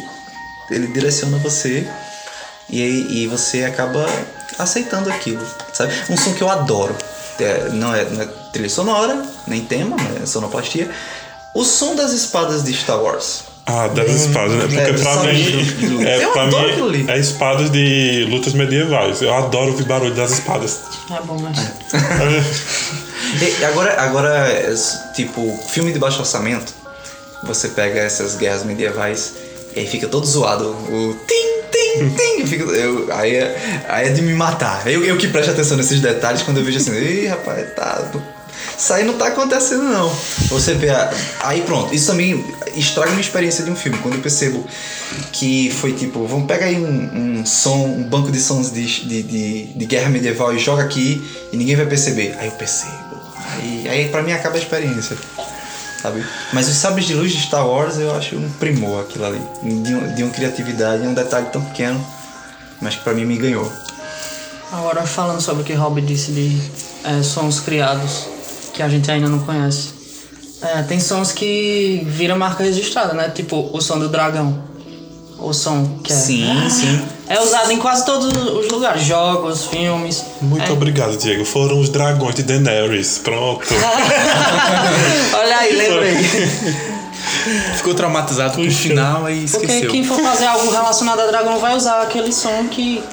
[0.70, 1.88] ele direciona você
[2.70, 4.06] e, e você acaba
[4.60, 5.92] aceitando aquilo, sabe?
[6.08, 6.96] Um som que eu adoro.
[7.40, 10.88] É, não, é, não é trilha sonora, nem tema, é sonoplastia.
[11.56, 13.53] O som das espadas de Star Wars.
[13.66, 14.62] Ah, das espadas, né?
[14.64, 15.88] Porque É, pra mim.
[15.90, 19.22] do- É, eu pra mim é espadas de lutas medievais.
[19.22, 20.80] Eu adoro ouvir barulho das espadas.
[21.10, 21.58] É bom, mas.
[23.60, 24.48] E agora, agora,
[25.16, 26.72] tipo, filme de baixo orçamento,
[27.44, 29.34] você pega essas guerras medievais
[29.76, 30.70] e aí fica todo zoado.
[30.70, 32.42] O tim, tim, tim.
[32.42, 34.86] eu fico- eu- aí, é, aí é de me matar.
[34.86, 38.12] Eu, eu que presto atenção nesses detalhes quando eu vejo assim, ih, rapaz, tá.
[38.84, 40.10] Isso aí não tá acontecendo, não.
[40.50, 40.90] Você vê.
[40.90, 41.10] a-
[41.40, 43.98] Aí pronto, isso também estraga minha experiência de um filme.
[44.00, 44.62] Quando eu percebo
[45.32, 49.24] que foi tipo, vamos pegar aí um, um som, um banco de sons de, de,
[49.24, 52.36] de, de guerra medieval e joga aqui e ninguém vai perceber.
[52.38, 52.92] Aí eu percebo.
[53.54, 55.16] Aí, aí pra mim acaba a experiência.
[56.02, 56.22] Sabe?
[56.52, 59.42] Mas os sabres de luz de Star Wars eu acho um primor aquilo ali.
[59.64, 62.06] De, um- de uma criatividade, um detalhe tão pequeno,
[62.82, 63.72] mas que pra mim me ganhou.
[64.74, 66.62] Agora falando sobre o que Rob disse de
[67.06, 68.33] é, sons criados
[68.74, 69.90] que a gente ainda não conhece.
[70.62, 73.30] É, tem sons que viram marca registrada, né?
[73.30, 74.64] Tipo o som do dragão.
[75.40, 76.16] O som que é.
[76.16, 77.02] Sim, sim.
[77.28, 80.24] É usado em quase todos os lugares, jogos, filmes.
[80.42, 80.72] Muito É.
[80.72, 81.44] obrigado, Diego.
[81.44, 83.18] Foram os dragões de Daenerys.
[83.24, 83.66] Pronto.
[85.34, 86.16] Olha aí, lembrei.
[87.78, 89.92] Ficou traumatizado com o final e Porque esqueceu.
[89.92, 93.04] quem for fazer algo relacionado a dragão vai usar aquele som que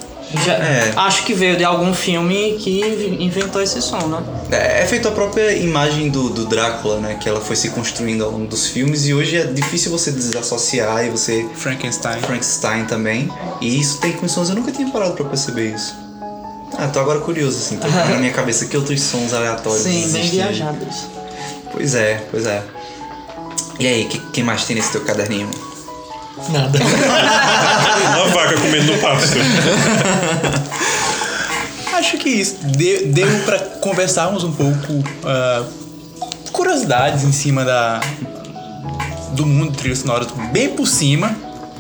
[0.44, 0.92] já, É.
[0.96, 2.80] acho que veio de algum filme que
[3.18, 4.22] inventou esse som, né?
[4.50, 7.18] É, é feito a própria imagem do, do Drácula, né?
[7.20, 11.04] Que ela foi se construindo ao longo dos filmes e hoje é difícil você desassociar
[11.04, 11.46] e você.
[11.54, 12.20] Frankenstein.
[12.20, 13.28] Frankenstein também.
[13.60, 15.94] E isso tem com sons, eu nunca tinha parado pra perceber isso.
[16.78, 20.02] Ah, tô agora curioso, assim, tô na minha cabeça que outros sons aleatórios Sim, bem
[20.04, 20.30] existem.
[20.30, 20.96] viajados.
[21.72, 22.62] Pois é, pois é.
[23.78, 25.50] E aí, que, quem mais tem nesse teu caderninho?
[26.48, 26.78] Nada.
[28.16, 29.36] Uma vaca comendo no pasto.
[31.94, 35.64] acho que isso de- deu pra conversarmos um pouco ah,
[36.52, 38.00] curiosidades em cima da
[39.32, 41.34] do mundo de trilhas sonoras bem por cima.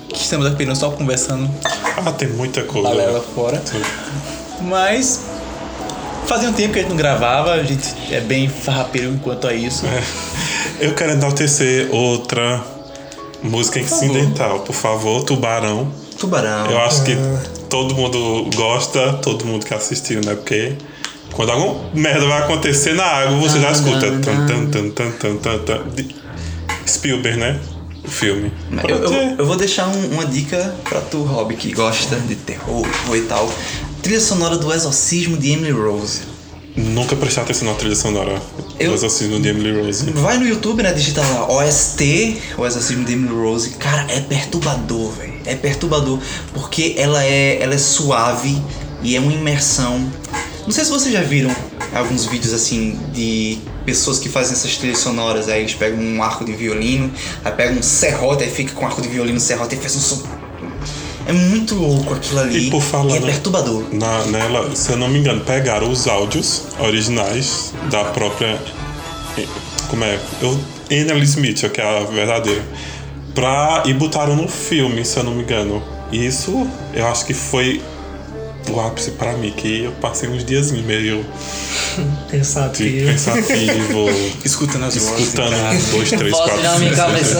[0.08, 1.48] Que estamos apenas só conversando
[1.96, 2.88] Ah, tem muita coisa.
[2.88, 3.62] balela fora.
[3.64, 3.80] Sim.
[4.62, 5.20] Mas
[6.26, 9.54] fazia um tempo que a gente não gravava, a gente é bem farrapeiro enquanto a
[9.54, 9.86] isso.
[9.86, 10.02] É.
[10.80, 12.60] Eu quero enaltecer outra
[13.42, 15.90] música incidental, por favor, Tubarão.
[16.18, 16.70] Tubarão.
[16.70, 17.16] Eu acho que
[17.68, 20.34] todo mundo gosta, todo mundo que assistiu, né?
[20.34, 20.74] Porque
[21.32, 24.00] quando alguma merda vai acontecer na água, você já escuta.
[24.20, 25.88] Tan, tan, tan, tan, tan, tan, tan.
[25.94, 26.14] De-
[26.86, 27.60] Spielberg, né?
[28.04, 28.52] O filme.
[28.88, 32.86] Eu, eu- eu vou deixar um- uma dica pra tu, Rob, que gosta de terror
[33.14, 33.50] e tal.
[34.02, 36.22] Trilha sonora do Exorcismo de Emily Rose.
[36.76, 38.40] Nunca prestar atenção na trilha sonora
[38.78, 40.10] Eu- do Exorcismo de Emily Rose.
[40.12, 40.92] Vai no YouTube, né?
[40.92, 43.70] Digita lá OST, o Exorcismo de Emily Rose.
[43.70, 45.34] Cara, é perturbador, velho.
[45.44, 46.18] É perturbador
[46.54, 48.60] porque ela é, ela é suave
[49.02, 50.10] e é uma imersão.
[50.64, 51.54] Não sei se vocês já viram
[51.94, 55.48] alguns vídeos assim de pessoas que fazem essas trilhas sonoras.
[55.48, 57.10] Aí eles pegam um arco de violino,
[57.44, 60.00] aí pegam um serrote, aí fica com um arco de violino, serrote e faz um
[60.00, 60.22] som.
[61.30, 62.66] É muito louco aquilo ali.
[62.66, 63.84] E por falar e é perturbador.
[63.92, 68.60] Na, nela, se eu não me engano, pegaram os áudios originais da própria.
[69.88, 70.18] Como é?
[70.42, 70.60] Eu,
[70.90, 72.64] Anneli Smith, que é a verdadeira.
[73.32, 75.80] Pra, e botaram no filme, se eu não me engano.
[76.10, 77.80] E isso eu acho que foi
[78.68, 81.24] o ápice pra mim, que eu passei uns dias meio
[81.96, 83.06] de Pensativo.
[83.06, 84.06] pensativo,
[84.44, 85.20] Escutando as vozes.
[85.28, 86.96] escutando um, dois, três, Voz quatro.
[86.96, 87.38] cabeça.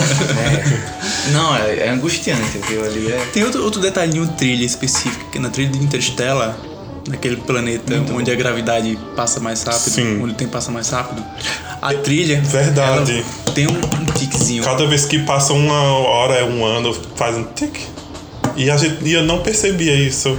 [1.33, 2.85] Não, é, é angustiante, viu?
[2.85, 3.27] Ali é.
[3.33, 6.57] Tem outro, outro detalhinho trilha específico, que na trilha de Interstellar,
[7.09, 10.21] naquele planeta onde a gravidade passa mais rápido, Sim.
[10.23, 11.25] onde o tempo passa mais rápido,
[11.81, 13.25] a trilha Verdade.
[13.47, 14.63] ela tem um, um tiquezinho.
[14.65, 17.77] Cada vez que passa uma hora, um ano, faz um tic.
[18.57, 20.37] E, a gente, e eu não percebia isso.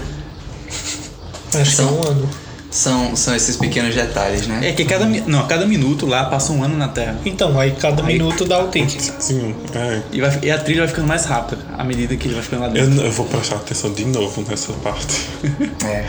[1.59, 2.29] Acho que é um ano.
[2.69, 4.69] São, são esses pequenos detalhes, né?
[4.69, 7.19] É que cada, não, cada minuto lá passa um ano na Terra.
[7.25, 8.97] Então, aí cada minuto dá o tique.
[9.19, 10.01] Sim, é.
[10.13, 12.61] E, vai- e a trilha vai ficando mais rápida à medida que ele vai ficando
[12.61, 13.05] lá Eu, dentro.
[13.05, 15.17] eu vou prestar atenção de novo nessa parte.
[15.85, 16.05] É.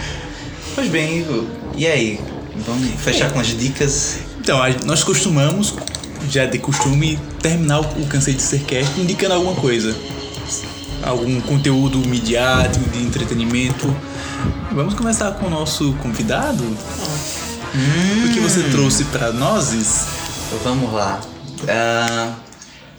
[0.77, 1.45] Pois bem, Igor,
[1.77, 2.21] e aí?
[2.65, 4.19] Vamos fechar com as dicas?
[4.41, 5.75] Então, nós costumamos,
[6.31, 9.97] já de costume, terminar o, o Cansei de Ser Cast indicando alguma coisa.
[11.03, 13.93] Algum conteúdo midiático, de entretenimento.
[14.73, 16.65] Vamos começar com o nosso convidado?
[16.65, 20.07] O que você trouxe para nós?
[20.65, 21.21] Vamos lá.
[21.69, 22.35] Ah,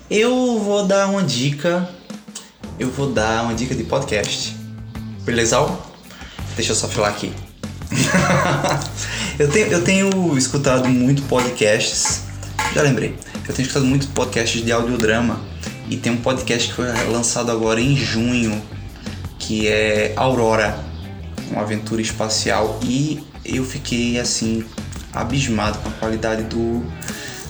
[0.10, 1.90] eu vou dar uma dica.
[2.80, 4.56] Eu vou dar uma dica de podcast.
[5.24, 5.68] Beleza?
[6.56, 7.34] Deixa eu só falar aqui.
[9.38, 12.24] eu, tenho, eu tenho escutado muito podcasts.
[12.74, 13.18] Já lembrei.
[13.48, 15.42] Eu tenho escutado muito podcasts de audiodrama.
[15.90, 18.62] E tem um podcast que foi lançado agora em junho.
[19.38, 20.93] Que é Aurora.
[21.54, 22.80] Uma aventura espacial.
[22.84, 24.64] E eu fiquei assim.
[25.14, 26.84] Abismado com a qualidade do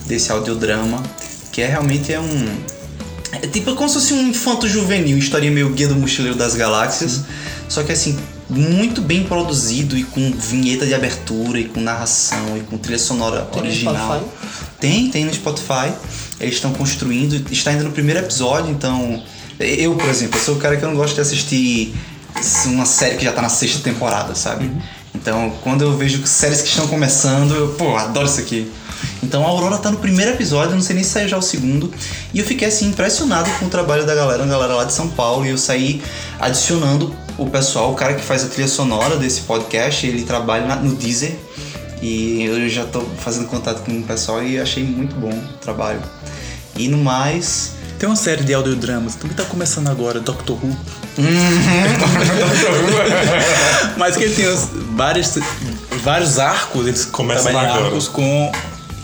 [0.06, 1.02] desse audiodrama.
[1.50, 2.74] Que é realmente é um.
[3.32, 7.22] É tipo como se fosse um infanto juvenil, história meio Guia do Mochileiro das Galáxias.
[7.68, 8.16] Só que assim,
[8.48, 13.42] muito bem produzido e com vinheta de abertura e com narração e com trilha sonora
[13.42, 14.20] Tem no original.
[14.20, 14.70] Spotify?
[14.78, 15.92] Tem, tem no Spotify.
[16.38, 19.22] Eles estão construindo, está ainda no primeiro episódio, então.
[19.58, 21.94] Eu, por exemplo, eu sou o cara que eu não gosto de assistir
[22.66, 24.70] uma série que já tá na sexta temporada, sabe?
[25.14, 28.70] Então, quando eu vejo séries que estão começando, eu, pô, adoro isso aqui.
[29.22, 31.42] Então a Aurora tá no primeiro episódio, eu não sei nem se saiu já o
[31.42, 31.92] segundo.
[32.32, 35.08] E eu fiquei assim impressionado com o trabalho da galera, uma galera lá de São
[35.08, 36.02] Paulo, e eu saí
[36.40, 40.76] adicionando o pessoal, o cara que faz a trilha sonora desse podcast, ele trabalha na-
[40.76, 41.36] no Deezer.
[42.02, 46.02] E eu já tô fazendo contato com o pessoal e achei muito bom o trabalho.
[46.76, 50.76] E no mais, Tem uma série de audiodramas, também tá começando agora, Doctor Who.
[53.96, 55.38] Mas que ele tem os- vários,
[56.02, 58.52] vários arcos, eles Começa trabalham em arcos com,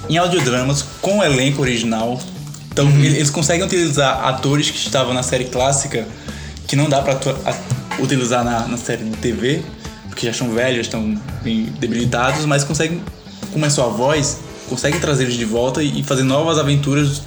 [0.09, 2.21] em audiodramas com o elenco original.
[2.73, 6.07] Então ele- eles conseguem utilizar atores que estavam na série clássica,
[6.67, 9.63] que não dá pra a- utilizar na, na série de TV,
[10.09, 13.03] porque já estão velhos, estão bem debilitados, mas conseguem,
[13.53, 14.39] com a sua voz,
[14.69, 17.23] conseguem trazer eles de volta e fazer novas aventuras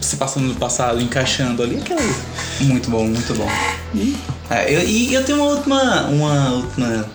[0.00, 2.00] se passando no passado, encaixando ali aquela.
[2.60, 3.48] Muito bom, muito bom.
[4.50, 7.06] É, eu- e eu tenho uma última, uma última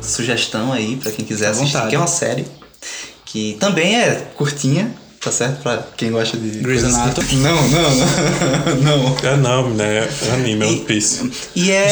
[0.00, 1.90] sugestão aí pra quem quiser assistir, vontade.
[1.90, 2.46] que é uma série
[3.24, 4.90] que também é curtinha,
[5.20, 5.62] tá certo?
[5.62, 6.58] Pra quem gosta de.
[6.60, 7.34] Grey's Anatomy.
[7.36, 8.76] Não, não, não.
[8.82, 9.16] não.
[9.30, 10.08] É não, né?
[10.22, 11.30] É anime, é One Piece.
[11.54, 11.88] E é,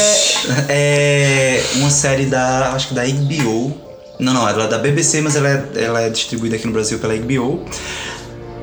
[0.68, 2.72] é uma série da.
[2.74, 3.82] acho que da HBO.
[4.20, 7.00] Não, não, ela é da BBC, mas ela é, ela é distribuída aqui no Brasil
[7.00, 7.64] pela HBO.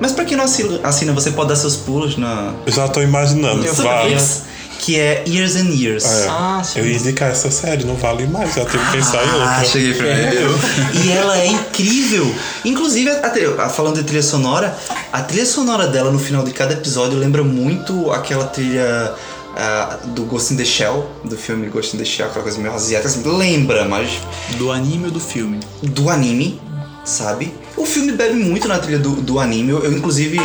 [0.01, 3.01] Mas pra quem não assina, assina, você pode dar seus pulos na, Eu já tô
[3.01, 3.61] imaginando.
[3.61, 4.41] Netflix,
[4.79, 6.03] que é Years and Years.
[6.03, 6.79] É, Ah, sim.
[6.79, 9.47] eu ia indicar essa série, não vale mais, já tenho que pensar em outra.
[9.59, 10.59] Ah, cheguei primeiro.
[11.05, 12.33] e ela é incrível.
[12.65, 14.75] Inclusive, a trilha- a- falando de trilha sonora,
[15.13, 19.13] a trilha sonora dela no final de cada episódio lembra muito aquela trilha
[19.55, 22.73] ah, do Ghost in the Shell, do filme Ghost in the Shell, aquela coisa meio
[22.73, 23.07] asiática.
[23.07, 24.09] Assim, lembra, mas
[24.57, 25.59] Do anime ou do filme?
[25.83, 26.59] do anime,
[27.03, 27.53] sabe?
[27.77, 29.69] O filme bebe muito na trilha do, do anime.
[29.71, 30.39] Eu, eu, inclusive,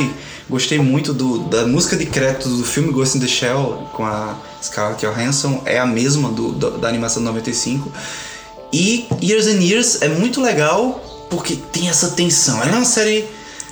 [0.48, 4.36] gostei muito do, da música de crédito do filme Ghost in the Shell com a
[4.62, 5.62] Scarlett Johansson.
[5.66, 7.90] É a mesma do, do- da animação de 95.
[8.72, 12.60] E Years and Years é muito legal porque tem essa tensão.
[12.62, 13.24] Ela é uma série,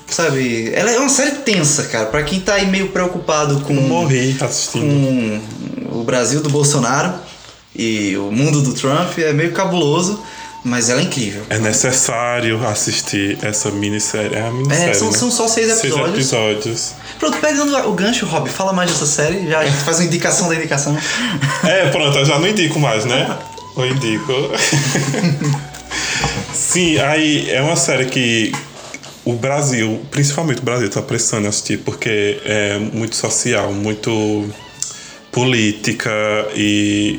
[0.08, 0.70] sabe?
[0.74, 2.06] Ela é uma série tensa, cara.
[2.06, 5.40] Pra quem tá aí meio preocupado com Eu morri assistindo.
[5.90, 7.14] com o Brasil do Bolsonaro
[7.74, 10.20] e o mundo do Trump é meio cabuloso,
[10.64, 11.42] mas ela é incrível.
[11.50, 14.34] É necessário assistir essa minissérie.
[14.34, 14.90] É a minissérie.
[14.90, 15.18] É, são- né?
[15.18, 16.26] são só seis episódios.
[16.26, 16.92] Seis episódios.
[17.18, 20.48] Pronto, pegando o gancho, Rob, fala mais dessa série, já a gente faz uma indicação
[20.48, 20.96] da indicação.
[21.64, 23.38] É, pronto, eu já não indico mais, né?
[23.76, 24.32] Eu indico.
[26.52, 28.52] Sim, aí é uma série que
[29.24, 34.48] o Brasil, principalmente o Brasil, tá precisando assistir porque é muito social, muito
[35.34, 36.10] política
[36.54, 37.18] e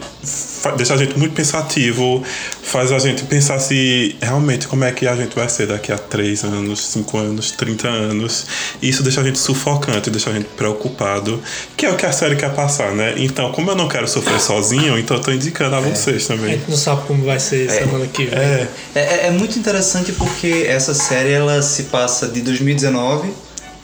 [0.78, 2.24] deixa a gente muito pensativo,
[2.64, 5.98] faz a gente pensar se realmente como é que a gente vai ser daqui a
[5.98, 8.48] 3 anos, 5 anos, 30 anos.
[8.82, 11.42] E isso deixa a gente sufocante, deixa a gente preocupado,
[11.78, 13.14] que é o que a série quer passar, né?
[13.18, 16.56] Então, como eu não quero sofrer sozinho, então eu tô indicando a vocês A também.
[16.58, 18.40] gente não sabe como vai ser semana que vem.
[18.40, 23.30] É, É, é- é muito interessante porque essa série ela se passa de 2019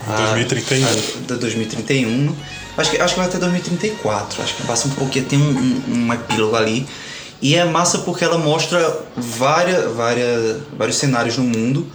[0.08, 0.88] a 2031.
[0.88, 0.92] a-
[1.28, 2.36] de 2031.
[2.82, 4.42] Acho que, acho que vai até 2034.
[4.42, 6.88] Acho que passa um pouquinho, tem um, um, um epílogo ali.
[7.42, 11.88] E é massa porque ela mostra várias, várias, vários cenários no mundo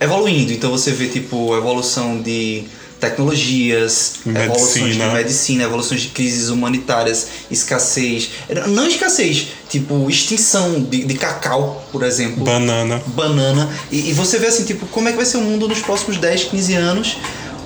[0.00, 0.52] evoluindo.
[0.52, 2.64] Então você vê tipo evolução de
[3.00, 5.12] tecnologias, evoluções de Medicina.
[5.14, 8.30] medicina, evoluções de crises humanitárias, escassez.
[8.68, 13.00] Não escassez, tipo extinção de, de cacau, por exemplo banana.
[13.06, 13.70] banana.
[13.90, 16.18] E, e você vê assim, tipo, como é que vai ser o mundo nos próximos
[16.18, 17.16] 10, 15 anos.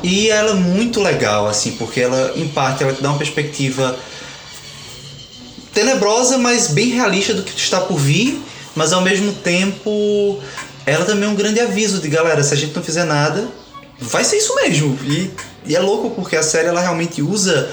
[0.03, 3.97] E ela é muito legal, assim, porque ela, em parte, ela te dá uma perspectiva
[5.73, 8.41] tenebrosa, mas bem realista do que está por vir.
[8.75, 10.41] Mas ao mesmo tempo,
[10.87, 13.49] ela também é um grande aviso de galera, se a gente não fizer nada,
[14.01, 14.99] vai ser isso mesmo.
[15.05, 15.31] E,
[15.67, 17.71] e é louco porque a série ela realmente usa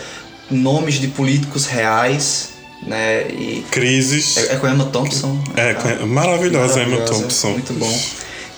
[0.51, 2.49] nomes de políticos reais,
[2.86, 3.27] né?
[3.30, 4.36] E Crises.
[4.38, 5.41] é, é com a Emma Thompson.
[5.55, 7.49] É, a- maravilhosa a Emma Maravilhosa, Thompson.
[7.51, 7.99] Muito bom.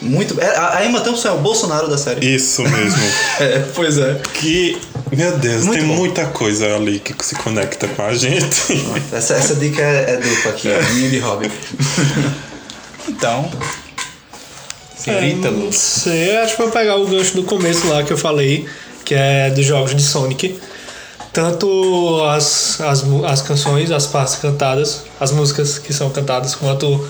[0.02, 2.36] Muito é, A Emma Thompson é o Bolsonaro da série.
[2.36, 3.02] Isso mesmo.
[3.40, 4.20] É, pois é.
[4.34, 4.78] que,
[5.12, 5.96] meu Deus, Muito tem bom.
[5.96, 8.84] muita coisa ali que se conecta com a gente.
[9.12, 11.52] Essa, essa dica é, é dupla aqui, ó, minha de hobby.
[13.08, 13.50] Então.
[14.96, 18.18] Senhorita É, não sei, acho que vou pegar o gancho do começo lá que eu
[18.18, 18.68] falei,
[19.04, 20.60] que é dos jogos de Sonic.
[21.34, 27.08] Tanto as, as, as canções, as partes cantadas, as músicas que são cantadas, quanto.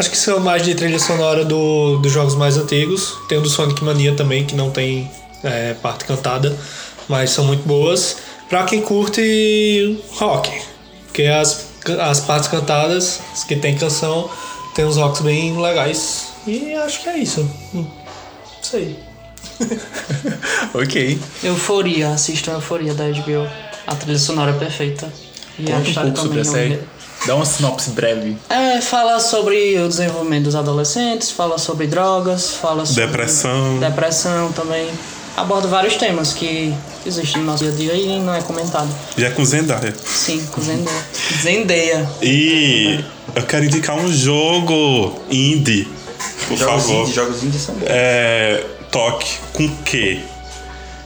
[0.00, 3.18] Acho que são mais de trilha sonora do, dos jogos mais antigos.
[3.28, 5.10] Tem o do Sonic Mania também, que não tem
[5.44, 6.56] é, parte cantada,
[7.06, 8.16] mas são muito boas.
[8.48, 10.50] Pra quem curte rock,
[11.04, 11.66] porque as,
[12.00, 14.30] as partes cantadas, as que tem canção,
[14.74, 16.28] tem uns rocks bem legais.
[16.46, 17.42] E acho que é isso.
[17.74, 18.96] Hum, Não sei.
[20.72, 21.20] Ok.
[21.44, 23.46] Euforia, assistam Euforia da HBO.
[23.86, 25.12] A trilha sonora é perfeita.
[25.58, 26.70] E a Conta um pouco sobre a também.
[26.70, 26.80] série.
[27.26, 28.36] Dá uma sinopse breve.
[28.48, 33.78] É, fala sobre o desenvolvimento dos adolescentes, fala sobre drogas, fala sobre Depressão.
[33.78, 34.88] depressão também.
[35.36, 36.74] Aborda vários temas que
[37.06, 38.88] existem no nosso dia a dia e não é comentado.
[39.16, 39.94] Já é com Zendaya.
[40.04, 41.02] Sim, com Zendaya.
[41.42, 42.10] Zendaya.
[42.22, 43.04] E
[43.34, 45.86] eu quero indicar um jogo indie,
[46.48, 47.02] por Jogos favor.
[47.04, 47.86] indie, jogos indie são bons.
[47.88, 48.64] É.
[48.90, 50.20] Toque com Q.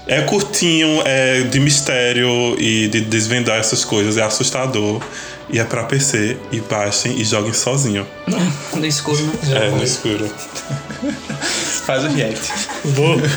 [0.07, 5.01] É curtinho, é de mistério e de desvendar essas coisas, é assustador.
[5.49, 8.07] E é pra PC, e baixem e joguem sozinho.
[8.75, 9.69] No escuro, né?
[9.69, 10.29] É, no escuro.
[11.87, 12.53] Faz o react.
[12.85, 13.17] Vou.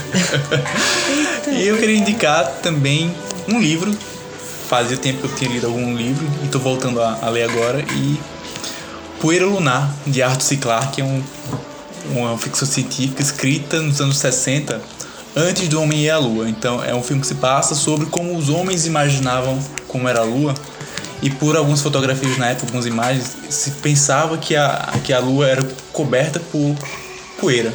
[1.50, 3.14] E eu queria indicar também
[3.48, 3.96] um livro.
[4.68, 7.80] Fazia tempo que eu tinha lido algum livro e tô voltando a, a ler agora.
[7.94, 8.20] E
[9.22, 10.58] Poeira Lunar, de Arthur C.
[10.58, 11.24] Clarke, é um,
[12.12, 14.82] uma ficção científica escrita nos anos 60,
[15.36, 16.50] antes do Homem e a Lua.
[16.50, 20.24] Então é um filme que se passa sobre como os homens imaginavam como era a
[20.24, 20.54] Lua.
[21.22, 25.48] E por algumas fotografias na época, algumas imagens, se pensava que a, que a Lua
[25.48, 26.76] era coberta por
[27.40, 27.74] poeira.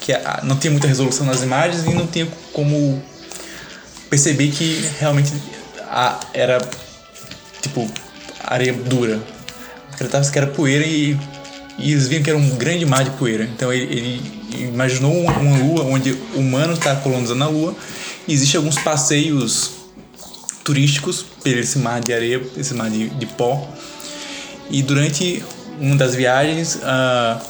[0.00, 3.02] Que a- não tinha muita resolução nas imagens e não tinha como
[4.10, 5.32] perceber que realmente
[5.88, 6.58] a, era
[7.62, 7.90] tipo
[8.44, 9.20] areia dura.
[9.92, 11.18] Acreditava que era poeira e,
[11.78, 13.44] e eles viam que era um grande mar de poeira.
[13.44, 17.74] Então ele, ele imaginou uma, uma lua onde o humano está colonizando a lua
[18.28, 19.70] e existem alguns passeios
[20.66, 23.66] turísticos por esse mar de areia, esse mar de, de pó.
[24.68, 25.42] E durante
[25.80, 27.40] uma das viagens ah,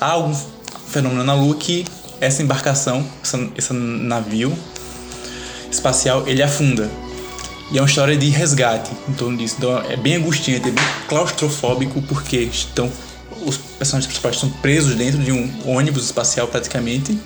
[0.00, 0.34] há algum
[0.88, 1.86] fenômeno na Lua que
[2.20, 4.52] essa embarcação, essa, esse navio
[5.70, 6.90] espacial, ele afunda.
[7.70, 9.54] E é uma história de resgate em torno disso.
[9.58, 12.90] Então é bem angustiante, é bem claustrofóbico, porque estão,
[13.46, 17.16] os personagens principais estão presos dentro de um ônibus espacial praticamente.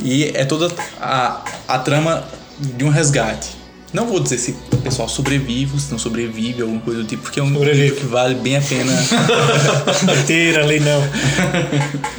[0.00, 2.24] E é toda a, a trama
[2.58, 3.61] de um resgate.
[3.92, 7.38] Não vou dizer se o pessoal sobrevive, se não sobrevive, alguma coisa do tipo, porque
[7.38, 7.82] é um Sobrevive.
[7.82, 8.92] livro que vale bem a pena.
[10.16, 11.02] Mentira, ali não.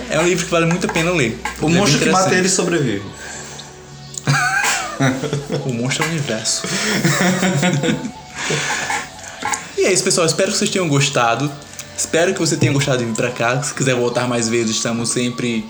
[0.10, 1.40] é um livro que vale muito a pena ler.
[1.62, 3.02] O Ele é monstro que mata ele sobrevive.
[5.66, 6.64] O monstro é o universo.
[9.78, 10.28] e é isso, pessoal.
[10.28, 11.52] Espero que vocês tenham gostado.
[11.98, 13.62] Espero que você tenha gostado de vir pra cá.
[13.64, 15.66] Se quiser voltar mais vezes, estamos sempre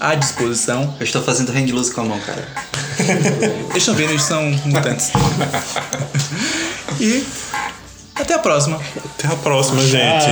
[0.00, 0.94] à disposição.
[0.98, 2.46] Eu estou fazendo hand loose com a mão, cara.
[3.70, 5.10] Eles são eles são mutantes.
[7.00, 7.24] e
[8.14, 8.80] até a próxima.
[9.18, 10.26] Até a próxima, gente.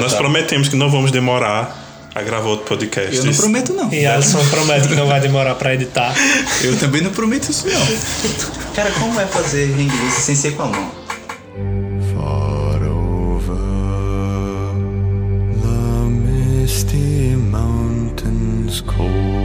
[0.00, 1.78] Nós prometemos que não vamos demorar
[2.14, 3.16] a gravar outro podcast.
[3.16, 3.92] Eu não prometo, não.
[3.92, 6.14] E Alisson promete que não vai demorar pra editar.
[6.62, 8.72] Eu também não prometo isso, não.
[8.74, 10.90] Cara, como é fazer inglês sem ser com a mão?
[12.14, 13.56] Far over
[15.62, 19.41] the misty mountains cold.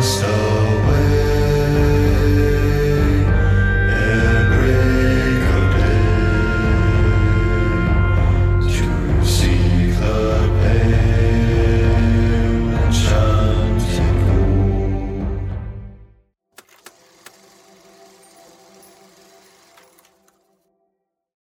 [0.00, 0.28] So.
[0.28, 0.47] of